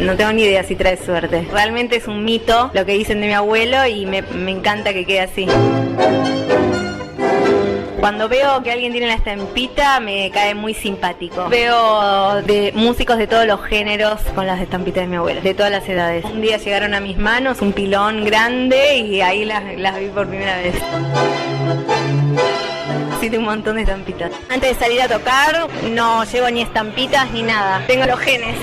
[0.00, 1.46] No tengo ni idea si trae suerte.
[1.50, 5.06] Realmente es un mito lo que dicen de mi abuelo y me, me encanta que
[5.06, 5.46] quede así.
[8.04, 11.48] Cuando veo que alguien tiene la estampita me cae muy simpático.
[11.48, 15.72] Veo de músicos de todos los géneros con las estampitas de mi abuela, de todas
[15.72, 16.22] las edades.
[16.26, 20.28] Un día llegaron a mis manos un pilón grande y ahí las, las vi por
[20.28, 20.74] primera vez.
[23.22, 24.32] Sí, tengo un montón de estampitas.
[24.50, 27.86] Antes de salir a tocar no llevo ni estampitas ni nada.
[27.86, 28.58] Tengo los genes.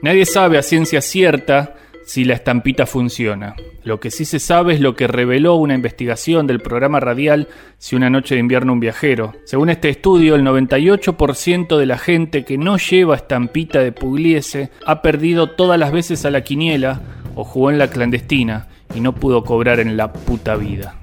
[0.00, 1.74] Nadie sabe a ciencia cierta
[2.04, 3.54] si la estampita funciona.
[3.82, 7.48] Lo que sí se sabe es lo que reveló una investigación del programa radial
[7.78, 9.34] Si una noche de invierno un viajero.
[9.44, 15.02] Según este estudio, el 98% de la gente que no lleva estampita de Pugliese ha
[15.02, 17.00] perdido todas las veces a la quiniela
[17.34, 20.96] o jugó en la clandestina y no pudo cobrar en la puta vida.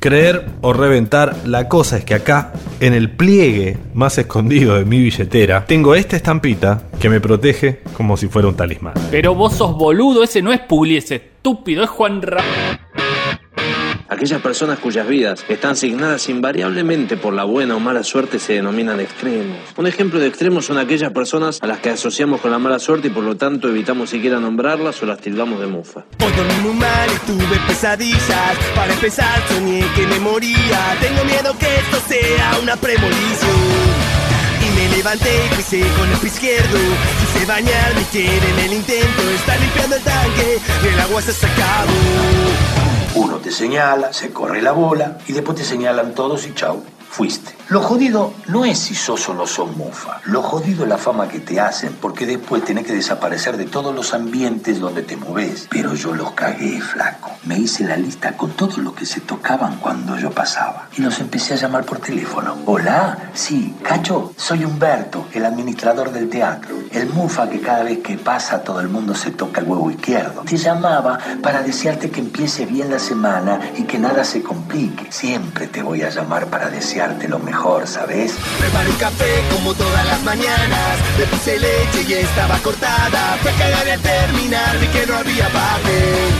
[0.00, 4.98] Creer o reventar, la cosa es que acá, en el pliegue más escondido de mi
[4.98, 8.94] billetera, tengo esta estampita que me protege como si fuera un talismán.
[9.10, 12.42] Pero vos sos boludo, ese no es Pugliese, estúpido, es Juan Ra...
[14.08, 19.00] Aquellas personas cuyas vidas están asignadas invariablemente por la buena o mala suerte se denominan
[19.00, 19.58] extremos.
[19.76, 23.08] Un ejemplo de extremos son aquellas personas a las que asociamos con la mala suerte
[23.08, 26.04] y por lo tanto evitamos siquiera nombrarlas o las tildamos de mufa.
[26.24, 28.56] Hoy dormí muy mal y tuve pesadillas.
[28.76, 30.96] Para empezar soñé que me moría.
[31.00, 33.50] Tengo miedo que esto sea una premonición.
[34.62, 36.78] Y me levanté y pisé con el pie izquierdo.
[37.20, 39.22] Quise bañar mi piel en el intento.
[39.34, 40.58] Está limpiando el tanque,
[40.92, 42.85] el agua se ha sacado.
[43.16, 46.82] Uno te señala, se corre la bola y después te señalan todos y chau,
[47.16, 47.56] fuiste.
[47.68, 50.20] Lo jodido no es si sos o no sos mufa.
[50.24, 53.94] Lo jodido es la fama que te hacen porque después tenés que desaparecer de todos
[53.94, 55.66] los ambientes donde te moves.
[55.70, 57.30] Pero yo los cagué, flaco.
[57.44, 60.88] Me hice la lista con todos los que se tocaban cuando yo pasaba.
[60.96, 62.58] Y los empecé a llamar por teléfono.
[62.66, 66.76] Hola, sí, Cacho, soy Humberto, el administrador del teatro.
[66.92, 70.42] El mufa que cada vez que pasa todo el mundo se toca el huevo izquierdo.
[70.42, 75.10] Te llamaba para desearte que empiece bien la semana y que nada se complique.
[75.10, 76.68] Siempre te voy a llamar para
[77.06, 78.36] desearte lo mejor, ¿sabes?
[78.58, 80.98] Preparé un café como todas las mañanas.
[81.18, 83.38] Le puse leche y estaba cortada.
[83.42, 86.30] Fue a cagar y al terminar vi que no había papel.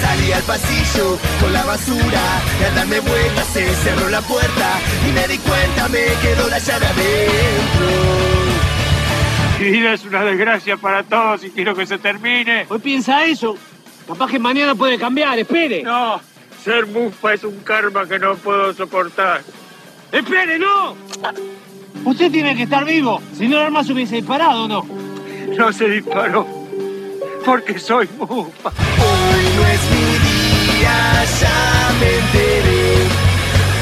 [0.00, 2.22] Salí al pasillo con la basura
[2.60, 4.78] y al darme vuelta se cerró la puerta
[5.08, 7.86] y me di cuenta me quedó la llave adentro.
[9.58, 12.66] Mi vida es una desgracia para todos y quiero que se termine.
[12.68, 13.56] Hoy piensa eso.
[14.06, 15.82] Capaz que mañana puede cambiar, espere.
[15.82, 16.20] No,
[16.62, 19.40] ser mufa es un karma que no puedo soportar.
[20.16, 20.96] ¡Espere, no!
[22.04, 23.20] Usted tiene que estar vivo.
[23.36, 24.86] Si no, el arma se hubiese disparado, ¿no?
[25.58, 26.46] No se disparó
[27.44, 28.70] porque soy mufa.
[28.98, 30.06] Hoy no es mi
[30.78, 33.06] día, ya me enteré.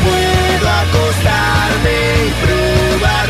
[0.05, 3.24] Puedo acostarme y probar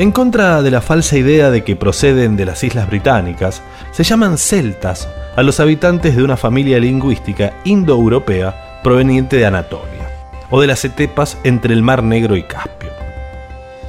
[0.00, 4.38] En contra de la falsa idea de que proceden de las Islas Británicas, se llaman
[4.38, 10.08] celtas a los habitantes de una familia lingüística indoeuropea proveniente de Anatolia,
[10.48, 12.88] o de las estepas entre el Mar Negro y Caspio.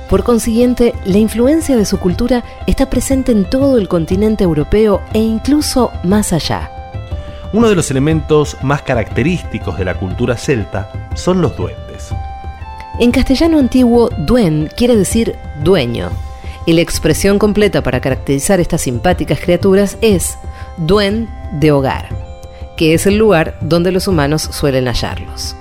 [0.10, 5.20] Por consiguiente, la influencia de su cultura está presente en todo el continente europeo e
[5.20, 6.70] incluso más allá.
[7.54, 11.91] Uno de los elementos más característicos de la cultura celta son los duendes.
[13.00, 16.10] En castellano antiguo, duen quiere decir dueño,
[16.66, 20.38] y la expresión completa para caracterizar estas simpáticas criaturas es
[20.78, 22.10] duen de hogar,
[22.78, 25.56] que es el lugar donde los humanos suelen hallarlos.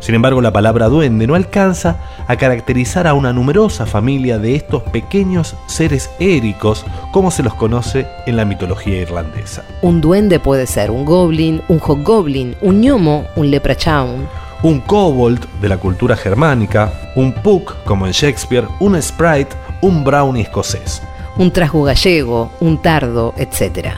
[0.00, 1.96] Sin embargo, la palabra duende no alcanza
[2.28, 8.06] a caracterizar a una numerosa familia de estos pequeños seres éricos, como se los conoce
[8.26, 9.64] en la mitología irlandesa.
[9.82, 14.28] Un duende puede ser un goblin, un hobgoblin, un gnomo, un leprechaun,
[14.62, 20.42] Un kobold de la cultura germánica, un puck como en Shakespeare, un sprite, un brownie
[20.42, 21.02] escocés.
[21.38, 23.88] un trasgo gallego, un tardo, etc.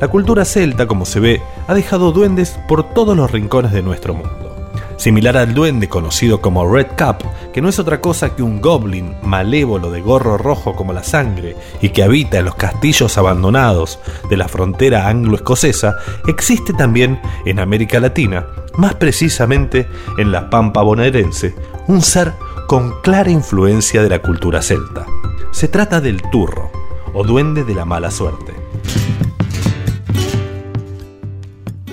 [0.00, 4.12] La cultura celta, como se ve, ha dejado duendes por todos los rincones de nuestro
[4.12, 4.50] mundo.
[4.96, 7.22] Similar al duende conocido como Red Cap,
[7.52, 11.56] que no es otra cosa que un goblin malévolo de gorro rojo como la sangre
[11.80, 18.00] y que habita en los castillos abandonados de la frontera anglo-escocesa, existe también en América
[18.00, 18.46] Latina,
[18.76, 19.86] más precisamente
[20.18, 21.54] en la Pampa bonaerense,
[21.86, 22.32] un ser
[22.66, 25.06] con clara influencia de la cultura celta.
[25.52, 26.70] Se trata del turro,
[27.12, 28.52] o duende de la mala suerte.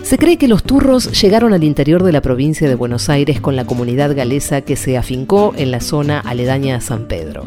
[0.03, 3.55] Se cree que los turros llegaron al interior de la provincia de Buenos Aires con
[3.55, 7.45] la comunidad galesa que se afincó en la zona aledaña a San Pedro.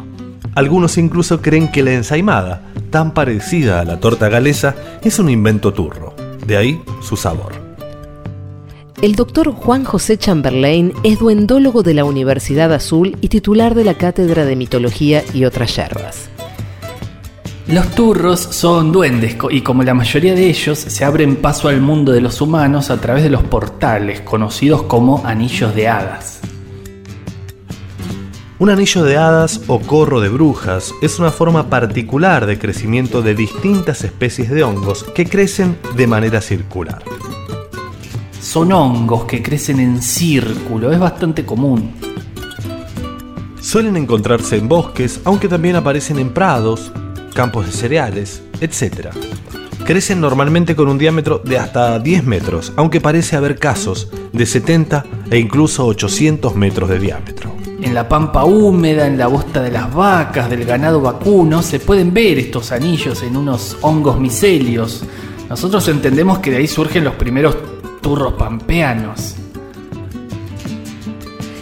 [0.55, 5.73] Algunos incluso creen que la ensaimada, tan parecida a la torta galesa, es un invento
[5.73, 6.15] turro.
[6.47, 7.64] De ahí su sabor.
[9.01, 13.95] El doctor Juan José Chamberlain es duendólogo de la Universidad Azul y titular de la
[13.95, 16.29] Cátedra de Mitología y otras yerbas.
[17.67, 22.13] Los turros son duendes y como la mayoría de ellos se abren paso al mundo
[22.13, 26.39] de los humanos a través de los portales conocidos como anillos de hadas.
[28.57, 33.35] Un anillo de hadas o corro de brujas es una forma particular de crecimiento de
[33.35, 37.03] distintas especies de hongos que crecen de manera circular.
[38.45, 41.91] Son hongos que crecen en círculo, es bastante común.
[43.59, 46.91] Suelen encontrarse en bosques, aunque también aparecen en prados,
[47.33, 49.09] campos de cereales, etc.
[49.83, 55.03] Crecen normalmente con un diámetro de hasta 10 metros, aunque parece haber casos de 70
[55.31, 57.51] e incluso 800 metros de diámetro.
[57.81, 62.13] En la pampa húmeda, en la bosta de las vacas, del ganado vacuno, se pueden
[62.13, 65.03] ver estos anillos en unos hongos micelios.
[65.49, 67.55] Nosotros entendemos que de ahí surgen los primeros
[68.05, 69.33] turros pampeanos.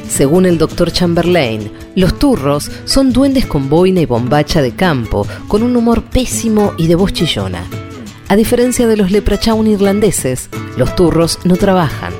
[0.09, 5.63] Según el doctor Chamberlain, los turros son duendes con boina y bombacha de campo, con
[5.63, 7.63] un humor pésimo y de voz chillona.
[8.27, 12.11] A diferencia de los leprechaun irlandeses, los turros no trabajan.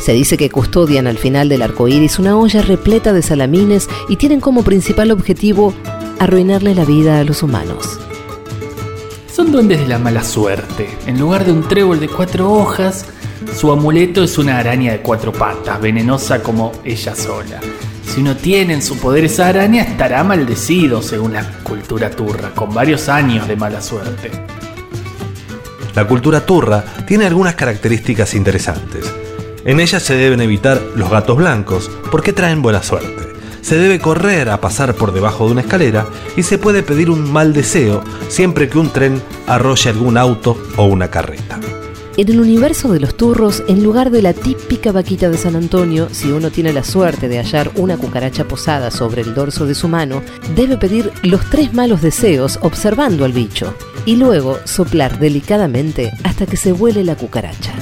[0.00, 4.16] Se dice que custodian al final del arco iris una olla repleta de salamines y
[4.16, 5.74] tienen como principal objetivo
[6.18, 8.00] arruinarle la vida a los humanos.
[9.32, 10.88] Son duendes de la mala suerte.
[11.06, 13.06] En lugar de un trébol de cuatro hojas,
[13.54, 17.60] su amuleto es una araña de cuatro patas, venenosa como ella sola.
[18.04, 22.72] Si uno tiene en su poder esa araña, estará maldecido, según la cultura turra, con
[22.72, 24.30] varios años de mala suerte.
[25.94, 29.04] La cultura turra tiene algunas características interesantes.
[29.64, 33.28] En ella se deben evitar los gatos blancos porque traen buena suerte.
[33.60, 37.30] Se debe correr a pasar por debajo de una escalera y se puede pedir un
[37.30, 41.58] mal deseo siempre que un tren arrolle algún auto o una carreta.
[42.18, 46.08] En el universo de los turros, en lugar de la típica vaquita de San Antonio,
[46.10, 49.86] si uno tiene la suerte de hallar una cucaracha posada sobre el dorso de su
[49.86, 50.20] mano,
[50.56, 53.72] debe pedir los tres malos deseos observando al bicho
[54.04, 57.72] y luego soplar delicadamente hasta que se vuele la cucaracha.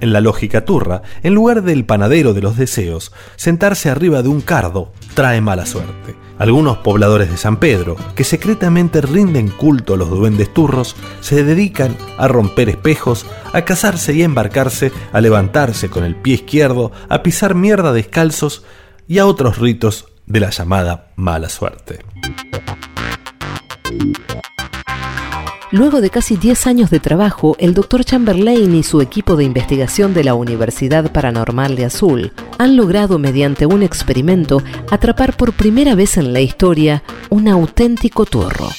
[0.00, 4.40] En la lógica turra, en lugar del panadero de los deseos, sentarse arriba de un
[4.40, 6.14] cardo trae mala suerte.
[6.38, 11.96] Algunos pobladores de San Pedro, que secretamente rinden culto a los duendes turros, se dedican
[12.18, 17.24] a romper espejos, a casarse y a embarcarse, a levantarse con el pie izquierdo, a
[17.24, 18.62] pisar mierda descalzos
[19.08, 21.98] y a otros ritos de la llamada mala suerte.
[25.70, 28.02] Luego de casi 10 años de trabajo, el Dr.
[28.02, 33.66] Chamberlain y su equipo de investigación de la Universidad Paranormal de Azul han logrado mediante
[33.66, 38.70] un experimento atrapar por primera vez en la historia un auténtico turro.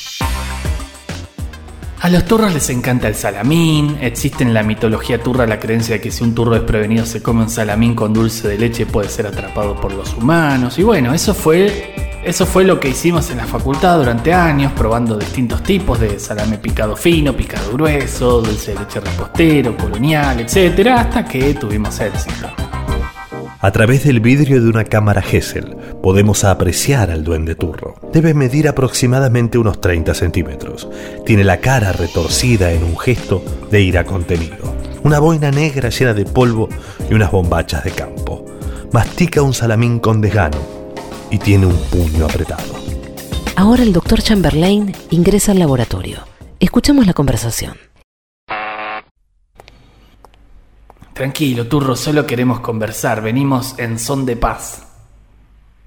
[2.02, 6.02] A los turros les encanta el salamín, existe en la mitología turra la creencia de
[6.02, 9.28] que si un turro desprevenido se come un salamín con dulce de leche puede ser
[9.28, 10.80] atrapado por los humanos.
[10.80, 15.18] Y bueno, eso fue, eso fue lo que hicimos en la facultad durante años, probando
[15.18, 20.88] distintos tipos de salame picado fino, picado grueso, dulce de leche repostero, colonial, etc.
[20.88, 22.50] Hasta que tuvimos éxito.
[23.62, 27.96] A través del vidrio de una cámara Hessel podemos apreciar al duende turro.
[28.14, 30.90] Debe medir aproximadamente unos 30 centímetros.
[31.26, 34.76] Tiene la cara retorcida en un gesto de ira contenido.
[35.04, 36.70] Una boina negra llena de polvo
[37.10, 38.46] y unas bombachas de campo.
[38.92, 40.79] Mastica un salamín con desgano
[41.30, 42.74] y tiene un puño apretado.
[43.56, 44.22] Ahora el Dr.
[44.22, 46.20] Chamberlain ingresa al laboratorio.
[46.60, 47.78] Escuchemos la conversación.
[51.14, 54.84] Tranquilo, turro, solo queremos conversar, venimos en son de paz.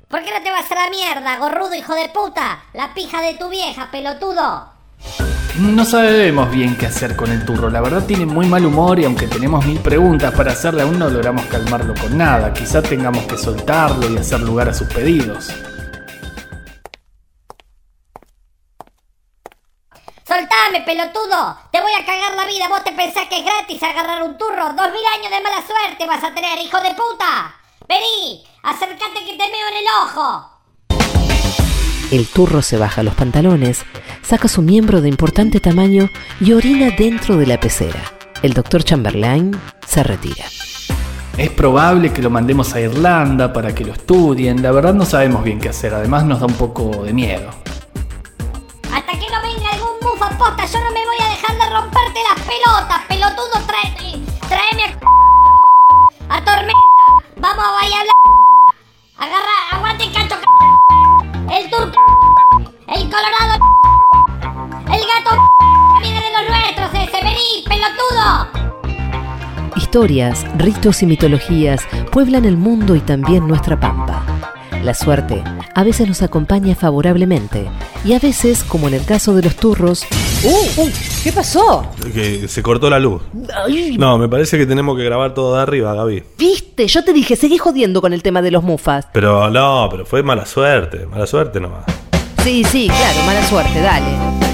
[0.09, 2.65] ¿Por qué no te vas a la mierda, gorrudo hijo de puta?
[2.75, 4.71] La pija de tu vieja, pelotudo.
[5.59, 9.05] No sabemos bien qué hacer con el turro, la verdad tiene muy mal humor y
[9.05, 13.37] aunque tenemos mil preguntas para hacerle aún no logramos calmarlo con nada, quizá tengamos que
[13.37, 15.53] soltarlo y hacer lugar a sus pedidos.
[20.27, 21.59] Soltame, pelotudo.
[21.71, 22.69] Te voy a cagar la vida.
[22.71, 24.73] ¿Vos te pensás que es gratis agarrar un turro?
[24.73, 27.55] Dos mil años de mala suerte vas a tener, hijo de puta.
[27.87, 30.53] Vení, acércate que te meo en el ojo.
[32.13, 33.85] El turro se baja los pantalones,
[34.33, 36.09] saca su miembro de importante tamaño
[36.41, 38.01] y orina dentro de la pecera.
[38.41, 39.55] El doctor Chamberlain
[39.87, 40.47] se retira.
[41.37, 44.63] Es probable que lo mandemos a Irlanda para que lo estudien.
[44.63, 45.93] La verdad no sabemos bien qué hacer.
[45.93, 47.51] Además nos da un poco de miedo.
[48.91, 52.21] Hasta que no venga algún mufa posta, yo no me voy a dejar de romperte
[52.31, 53.61] las pelotas, pelotudo.
[53.67, 54.19] Trae,
[54.49, 54.97] tráeme
[56.31, 57.05] a, a Tormenta.
[57.37, 58.13] Vamos a Blanca.
[59.19, 60.37] Agarra, aguante el cacho.
[61.53, 62.01] El turco.
[62.89, 63.82] El colorado.
[64.93, 65.37] El gato.
[66.03, 67.25] Viene de los nuestros ese.
[67.25, 68.63] Vení, pelotudo.
[69.77, 74.25] Historias, ritos y mitologías pueblan el mundo y también nuestra pampa.
[74.83, 75.43] La suerte
[75.75, 77.71] a veces nos acompaña favorablemente
[78.05, 80.05] y a veces, como en el caso de los turros,
[80.45, 80.83] ¡Uh!
[80.83, 80.91] uh
[81.23, 81.87] ¿Qué pasó?
[82.13, 83.23] Que se cortó la luz.
[83.65, 86.25] Ay, No, me parece que tenemos que grabar todo de arriba, Gaby.
[86.37, 86.89] ¿Viste?
[86.89, 89.07] Yo te dije, seguí jodiendo con el tema de los mufas.
[89.13, 91.85] Pero no, pero fue mala suerte, mala suerte nomás.
[92.43, 94.52] Sí, sí, claro, mala suerte, dale.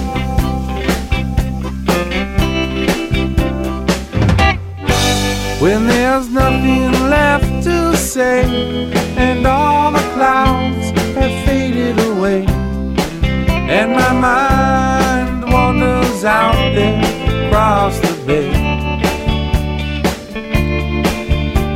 [5.60, 8.44] When there's nothing left to say,
[9.16, 12.46] and all the clouds have faded away,
[13.76, 18.52] and my mind wanders out there across the bay,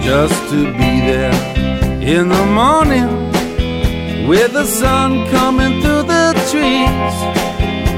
[0.01, 1.35] just to be there
[2.01, 3.09] in the morning
[4.29, 7.15] with the sun coming through the trees.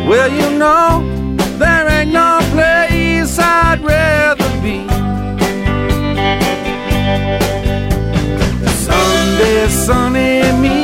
[0.09, 1.05] Well, you know,
[1.59, 2.43] there ain't no
[9.69, 10.84] sunny me.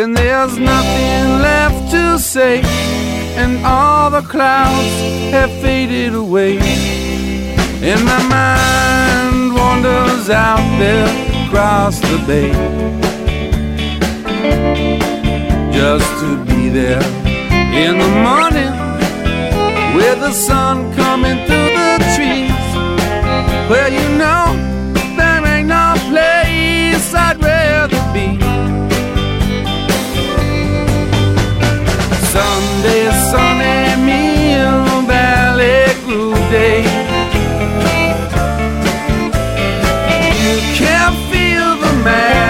[0.00, 2.62] When there's nothing left to say,
[3.36, 4.94] and all the clouds
[5.30, 6.56] have faded away,
[7.82, 11.06] and my mind wanders out there
[11.44, 12.50] across the bay
[15.70, 17.02] just to be there
[17.84, 18.72] in the morning
[19.94, 22.64] with the sun coming through the trees.
[23.68, 24.49] Well, you know,
[36.50, 36.82] Day.
[40.42, 42.49] You can't feel the magic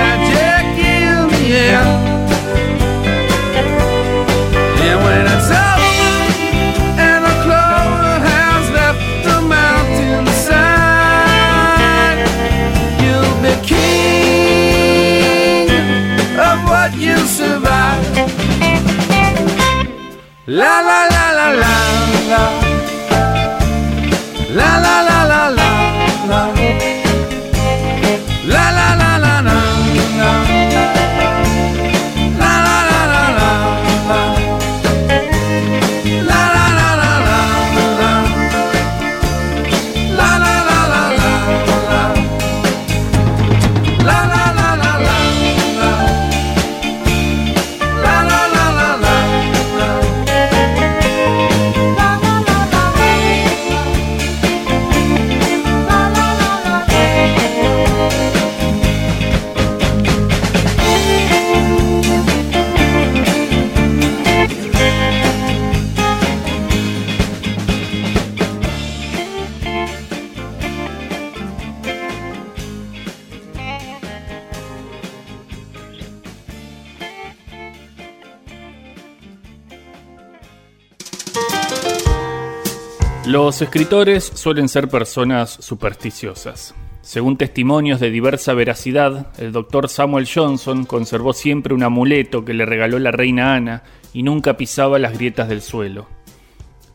[83.60, 86.74] Los escritores suelen ser personas supersticiosas.
[87.02, 92.64] Según testimonios de diversa veracidad, el doctor Samuel Johnson conservó siempre un amuleto que le
[92.64, 93.82] regaló la reina Ana
[94.14, 96.06] y nunca pisaba las grietas del suelo.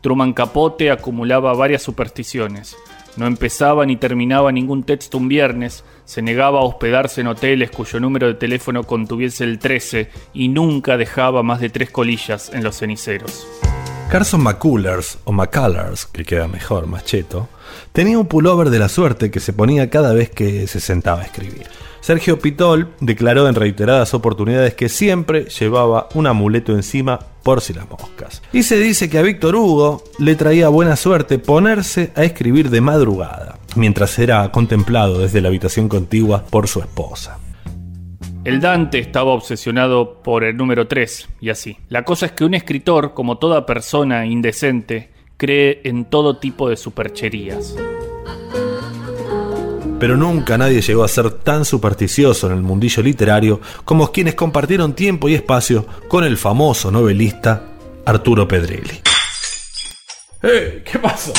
[0.00, 2.76] Truman Capote acumulaba varias supersticiones.
[3.16, 8.00] No empezaba ni terminaba ningún texto un viernes, se negaba a hospedarse en hoteles cuyo
[8.00, 12.76] número de teléfono contuviese el 13 y nunca dejaba más de tres colillas en los
[12.76, 13.46] ceniceros.
[14.10, 17.48] Carson McCullers, o McCullers, que queda mejor, más cheto,
[17.92, 21.24] tenía un pullover de la suerte que se ponía cada vez que se sentaba a
[21.24, 21.66] escribir.
[22.00, 27.90] Sergio Pitol declaró en reiteradas oportunidades que siempre llevaba un amuleto encima por si las
[27.90, 28.42] moscas.
[28.52, 32.80] Y se dice que a Víctor Hugo le traía buena suerte ponerse a escribir de
[32.80, 37.38] madrugada, mientras era contemplado desde la habitación contigua por su esposa.
[38.46, 41.78] El Dante estaba obsesionado por el número 3 y así.
[41.88, 46.76] La cosa es que un escritor, como toda persona indecente, cree en todo tipo de
[46.76, 47.74] supercherías.
[49.98, 54.94] Pero nunca nadie llegó a ser tan supersticioso en el mundillo literario como quienes compartieron
[54.94, 57.64] tiempo y espacio con el famoso novelista
[58.04, 59.00] Arturo Pedrelli.
[60.44, 60.84] ¡Eh!
[60.88, 61.32] ¿Qué pasó?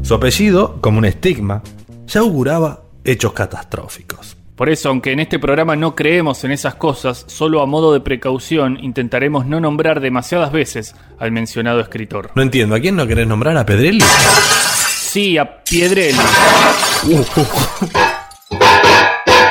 [0.00, 1.62] Su apellido, como un estigma,
[2.06, 4.36] ya auguraba hechos catastróficos.
[4.56, 8.00] Por eso, aunque en este programa no creemos en esas cosas, solo a modo de
[8.00, 12.30] precaución intentaremos no nombrar demasiadas veces al mencionado escritor.
[12.34, 13.56] No entiendo, ¿a quién no querés nombrar?
[13.56, 14.02] ¿A Pedrelli?
[14.02, 16.18] Sí, a Piedrelli.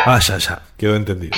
[0.05, 1.37] Ah, ya, ya, quedó entendido.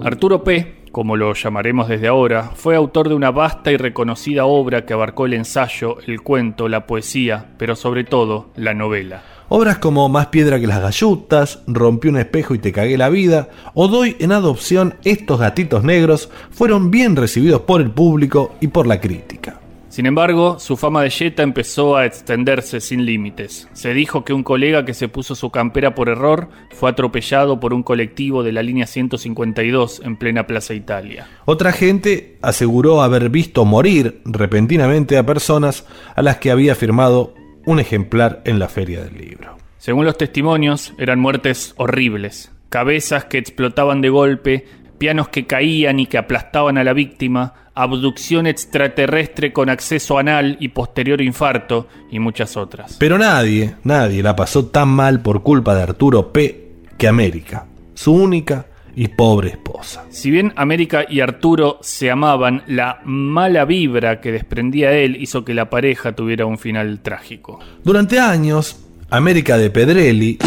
[0.00, 4.86] Arturo P., como lo llamaremos desde ahora, fue autor de una vasta y reconocida obra
[4.86, 9.22] que abarcó el ensayo, el cuento, la poesía, pero sobre todo la novela.
[9.48, 13.48] Obras como Más piedra que las gallutas, Rompí un espejo y te cagué la vida,
[13.74, 18.88] o Doy en adopción estos gatitos negros, fueron bien recibidos por el público y por
[18.88, 19.60] la crítica.
[19.88, 23.68] Sin embargo, su fama de Jetta empezó a extenderse sin límites.
[23.72, 27.72] Se dijo que un colega que se puso su campera por error fue atropellado por
[27.72, 31.28] un colectivo de la línea 152 en plena Plaza Italia.
[31.46, 37.32] Otra gente aseguró haber visto morir repentinamente a personas a las que había firmado
[37.66, 39.56] un ejemplar en la feria del libro.
[39.76, 42.50] Según los testimonios, eran muertes horribles.
[42.70, 44.66] Cabezas que explotaban de golpe,
[44.98, 50.68] pianos que caían y que aplastaban a la víctima, abducción extraterrestre con acceso anal y
[50.68, 52.96] posterior infarto, y muchas otras.
[52.98, 56.72] Pero nadie, nadie la pasó tan mal por culpa de Arturo P.
[56.96, 58.66] que América, su única
[58.96, 60.06] y pobre esposa.
[60.08, 65.54] Si bien América y Arturo se amaban, la mala vibra que desprendía él hizo que
[65.54, 67.60] la pareja tuviera un final trágico.
[67.84, 70.38] Durante años, América de Pedrelli...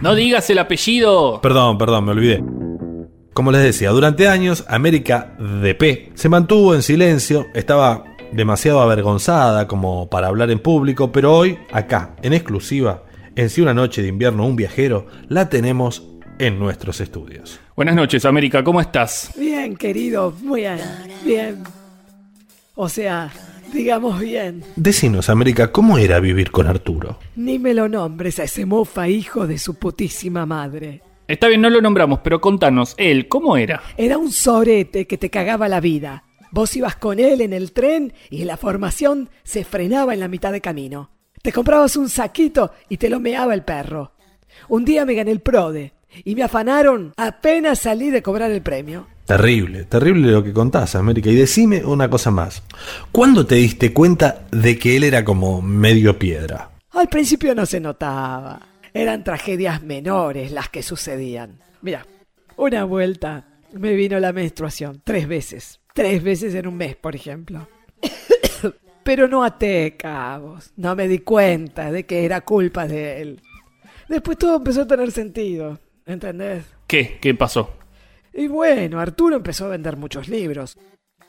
[0.00, 1.40] No digas el apellido.
[1.42, 2.42] Perdón, perdón, me olvidé.
[3.34, 9.66] Como les decía, durante años América de P se mantuvo en silencio, estaba demasiado avergonzada
[9.66, 13.02] como para hablar en público, pero hoy, acá, en exclusiva,
[13.36, 16.10] en Si una noche de invierno un viajero, la tenemos
[16.40, 17.60] en nuestros estudios.
[17.76, 19.30] Buenas noches, América, ¿cómo estás?
[19.36, 20.78] Bien, querido, muy bien.
[21.22, 21.62] Bien.
[22.74, 23.30] O sea,
[23.74, 24.64] digamos bien.
[24.74, 27.18] Decinos, América, ¿cómo era vivir con Arturo?
[27.36, 31.02] Ni me lo nombres a ese mofa hijo de su putísima madre.
[31.28, 33.82] Está bien, no lo nombramos, pero contanos, él, ¿cómo era?
[33.98, 36.24] Era un sorete que te cagaba la vida.
[36.52, 40.52] Vos ibas con él en el tren y la formación se frenaba en la mitad
[40.52, 41.10] de camino.
[41.42, 44.12] Te comprabas un saquito y te lo meaba el perro.
[44.70, 49.06] Un día me gané el PRODE y me afanaron apenas salí de cobrar el premio.
[49.24, 51.30] Terrible, terrible lo que contás, América.
[51.30, 52.62] Y decime una cosa más.
[53.12, 56.70] ¿Cuándo te diste cuenta de que él era como medio piedra?
[56.90, 58.60] Al principio no se notaba.
[58.92, 61.60] Eran tragedias menores las que sucedían.
[61.80, 62.04] Mira,
[62.56, 65.80] una vuelta me vino la menstruación tres veces.
[65.94, 67.68] Tres veces en un mes, por ejemplo.
[69.04, 70.72] Pero no até cabos.
[70.76, 73.40] No me di cuenta de que era culpa de él.
[74.08, 75.78] Después todo empezó a tener sentido.
[76.10, 76.64] ¿Entendés?
[76.86, 77.18] ¿Qué?
[77.20, 77.70] ¿Qué pasó?
[78.32, 80.76] Y bueno, Arturo empezó a vender muchos libros.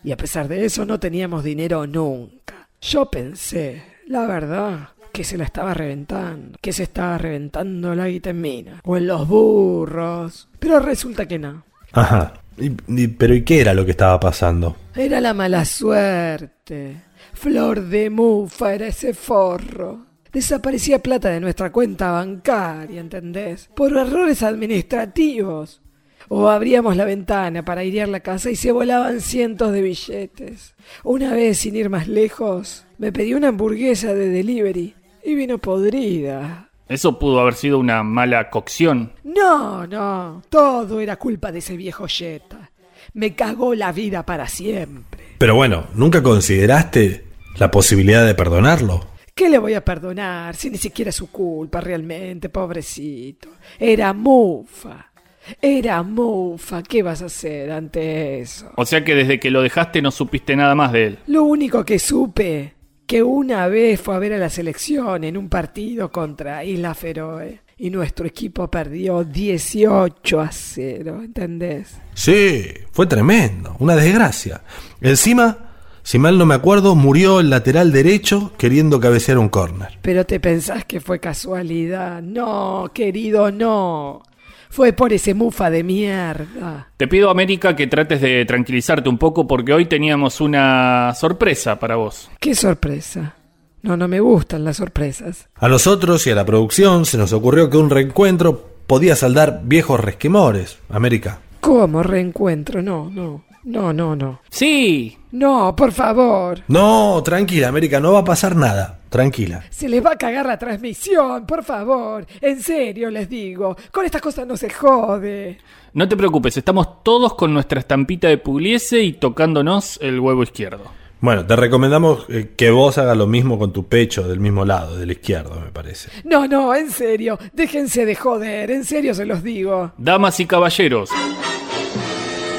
[0.03, 2.67] Y a pesar de eso no teníamos dinero nunca.
[2.82, 6.57] Yo pensé, la verdad, que se la estaba reventando.
[6.61, 8.82] Que se estaba reventando la guita en mina.
[8.84, 10.49] O en los burros.
[10.59, 11.63] Pero resulta que no.
[11.91, 12.34] Ajá.
[12.57, 14.75] Y- y- pero ¿y qué era lo que estaba pasando?
[14.95, 16.95] Era la mala suerte.
[17.34, 20.05] Flor de mufa era ese forro.
[20.32, 23.69] Desaparecía plata de nuestra cuenta bancaria, ¿entendés?
[23.75, 25.82] Por errores administrativos.
[26.29, 30.75] O abríamos la ventana para airear la casa y se volaban cientos de billetes.
[31.03, 36.69] Una vez, sin ir más lejos, me pedí una hamburguesa de delivery y vino podrida.
[36.88, 39.11] Eso pudo haber sido una mala cocción.
[39.23, 42.71] No, no, todo era culpa de ese viejo Jetta.
[43.13, 45.21] Me cagó la vida para siempre.
[45.38, 47.25] Pero bueno, ¿nunca consideraste
[47.57, 49.11] la posibilidad de perdonarlo?
[49.42, 53.50] ¿Qué le voy a perdonar si ni siquiera es su culpa realmente, pobrecito?
[53.80, 55.14] Era mufa.
[55.60, 56.84] Era mufa.
[56.84, 58.72] ¿Qué vas a hacer ante eso?
[58.76, 61.20] O sea que desde que lo dejaste no supiste nada más de él.
[61.26, 62.76] Lo único que supe,
[63.08, 67.62] que una vez fue a ver a la selección en un partido contra Isla Feroe
[67.80, 72.00] y nuestro equipo perdió 18 a 0, ¿entendés?
[72.14, 74.62] Sí, fue tremendo, una desgracia.
[75.02, 75.70] Encima,
[76.04, 79.99] si mal no me acuerdo, murió el lateral derecho queriendo cabecear un córner.
[80.02, 82.22] Pero te pensás que fue casualidad.
[82.22, 84.24] No, querido, no.
[84.70, 86.89] Fue por ese mufa de mierda.
[86.95, 91.97] Te pido, América, que trates de tranquilizarte un poco porque hoy teníamos una sorpresa para
[91.97, 92.32] vos.
[92.39, 93.36] ¿Qué sorpresa?
[93.82, 95.49] No, no me gustan las sorpresas.
[95.56, 99.99] A nosotros y a la producción se nos ocurrió que un reencuentro podía saldar viejos
[99.99, 101.39] resquemores, América.
[101.60, 102.82] ¿Cómo reencuentro?
[102.82, 103.43] No, no.
[103.64, 104.41] No, no, no.
[104.49, 105.18] Sí.
[105.32, 106.62] No, por favor.
[106.68, 108.99] No, tranquila, América, no va a pasar nada.
[109.09, 109.64] Tranquila.
[109.70, 112.26] Se les va a cagar la transmisión, por favor.
[112.39, 113.76] En serio les digo.
[113.91, 115.57] Con estas cosas no se jode.
[115.93, 121.01] No te preocupes, estamos todos con nuestra estampita de Pugliese y tocándonos el huevo izquierdo.
[121.20, 124.97] Bueno, te recomendamos eh, que vos hagas lo mismo con tu pecho del mismo lado,
[124.97, 126.09] del izquierdo, me parece.
[126.24, 127.38] No, no, en serio.
[127.53, 128.72] Déjense de joder.
[128.72, 129.91] En serio se los digo.
[129.97, 131.12] Damas y caballeros,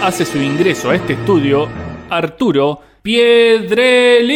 [0.02, 1.68] hace su ingreso a este estudio
[2.10, 4.34] Arturo Piedrelli.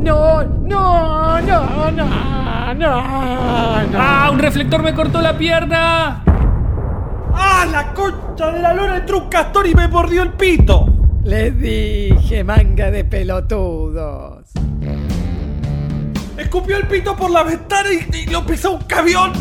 [0.00, 3.02] No, no, no, no, no, no.
[3.98, 4.28] ¡Ah!
[4.32, 6.24] ¡Un reflector me cortó la pierna!
[7.32, 10.88] ¡Ah, la concha de la lora entró un castor y me mordió el pito!
[11.24, 14.50] Les dije, manga de pelotudos.
[16.36, 19.32] Escupió el pito por la ventana y, y lo pisó un camión.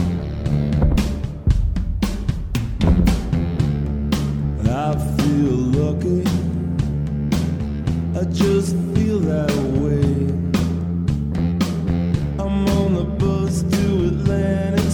[4.86, 6.22] I feel lucky.
[8.20, 10.06] I just feel that way.
[12.38, 14.85] I'm on the bus to Atlantic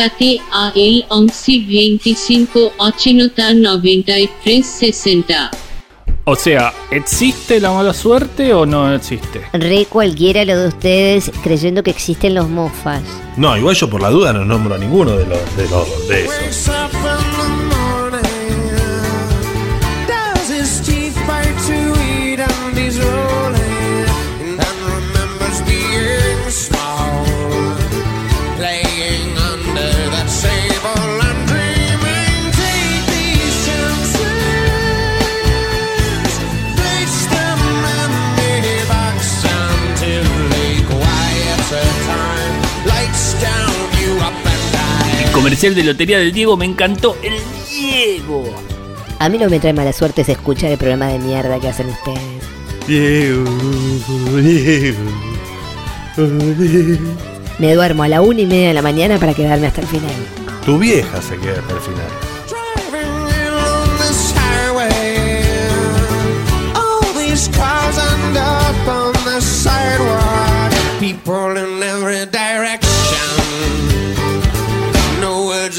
[0.00, 5.50] Comunicate a el 11 25 80 93 60.
[6.24, 9.42] O sea, ¿existe la mala suerte o no existe?
[9.52, 13.02] Re cualquiera lo de ustedes creyendo que existen los mofas.
[13.36, 16.24] No, igual yo por la duda no nombro a ninguno de los de, los, de
[16.24, 16.66] esos.
[45.40, 47.16] Comercial de Lotería del Diego me encantó.
[47.22, 47.32] El
[47.66, 48.44] Diego.
[49.18, 51.68] A mí lo que me trae mala suerte es escuchar el programa de mierda que
[51.68, 52.20] hacen ustedes.
[52.86, 53.44] Diego,
[54.42, 55.00] Diego,
[56.58, 57.14] Diego.
[57.58, 60.12] Me duermo a la una y media de la mañana para quedarme hasta el final.
[60.66, 62.29] Tu vieja se queda hasta el final.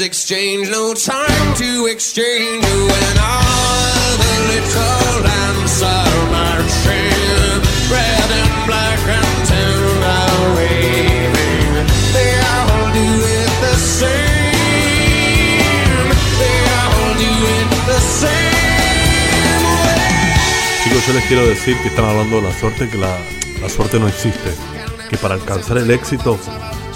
[0.02, 2.64] Exchanged, no time to exchange.
[2.64, 9.48] When all the little lamps are marching, red and black and
[10.02, 11.86] are waving.
[12.12, 14.10] They all do it the same.
[16.40, 18.32] They all do it the same.
[20.82, 23.16] Chicos, yo les quiero decir que están hablando de la suerte, que la,
[23.60, 24.52] la suerte no existe.
[25.08, 26.40] Que para alcanzar el éxito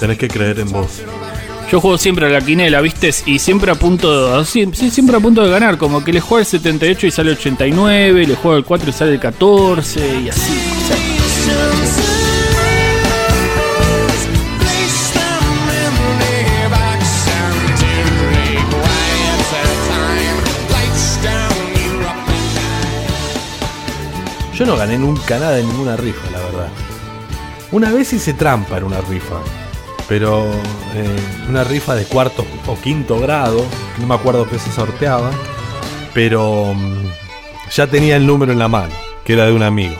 [0.01, 1.05] tenés que creer en vos.
[1.71, 3.11] Yo juego siempre a la quinela, ¿viste?
[3.27, 5.79] Y siempre a punto, sí, siempre a punto de ganar.
[5.79, 9.13] Como que le juego el 78 y sale 89, le juego el 4 y sale
[9.15, 10.53] el 14 y así.
[24.55, 26.69] Yo no gané nunca nada en ninguna rifa, la verdad.
[27.73, 29.35] Una vez hice trampa en una rifa,
[30.09, 30.45] pero
[30.95, 33.65] eh, una rifa de cuarto o quinto grado,
[33.99, 35.31] no me acuerdo qué se sorteaba,
[36.15, 37.07] pero mm,
[37.71, 38.95] ya tenía el número en la mano,
[39.25, 39.97] que era de un amigo.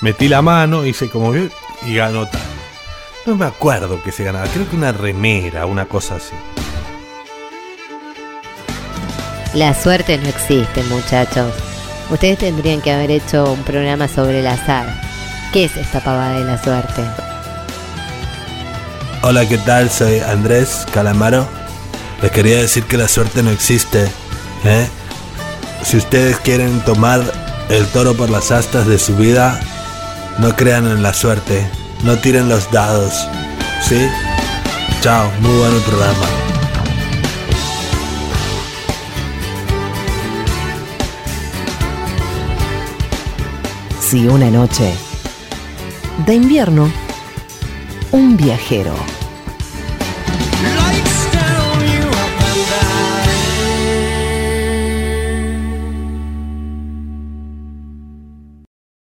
[0.00, 2.42] Metí la mano, hice como y ganó tal.
[3.24, 6.34] No me acuerdo que se ganaba, creo que una remera, una cosa así.
[9.54, 11.52] La suerte no existe, muchachos.
[12.10, 14.86] Ustedes tendrían que haber hecho un programa sobre el azar.
[15.52, 17.25] ¿Qué es esta pavada de la suerte?
[19.28, 19.90] Hola, ¿qué tal?
[19.90, 21.48] Soy Andrés Calamaro.
[22.22, 24.04] Les quería decir que la suerte no existe.
[24.64, 24.86] ¿eh?
[25.82, 27.20] Si ustedes quieren tomar
[27.68, 29.58] el toro por las astas de su vida,
[30.38, 31.68] no crean en la suerte.
[32.04, 33.26] No tiren los dados.
[33.82, 34.06] ¿Sí?
[35.00, 36.26] Chao, muy bueno el programa.
[43.98, 44.94] Si una noche
[46.26, 46.88] de invierno,
[48.12, 48.94] un viajero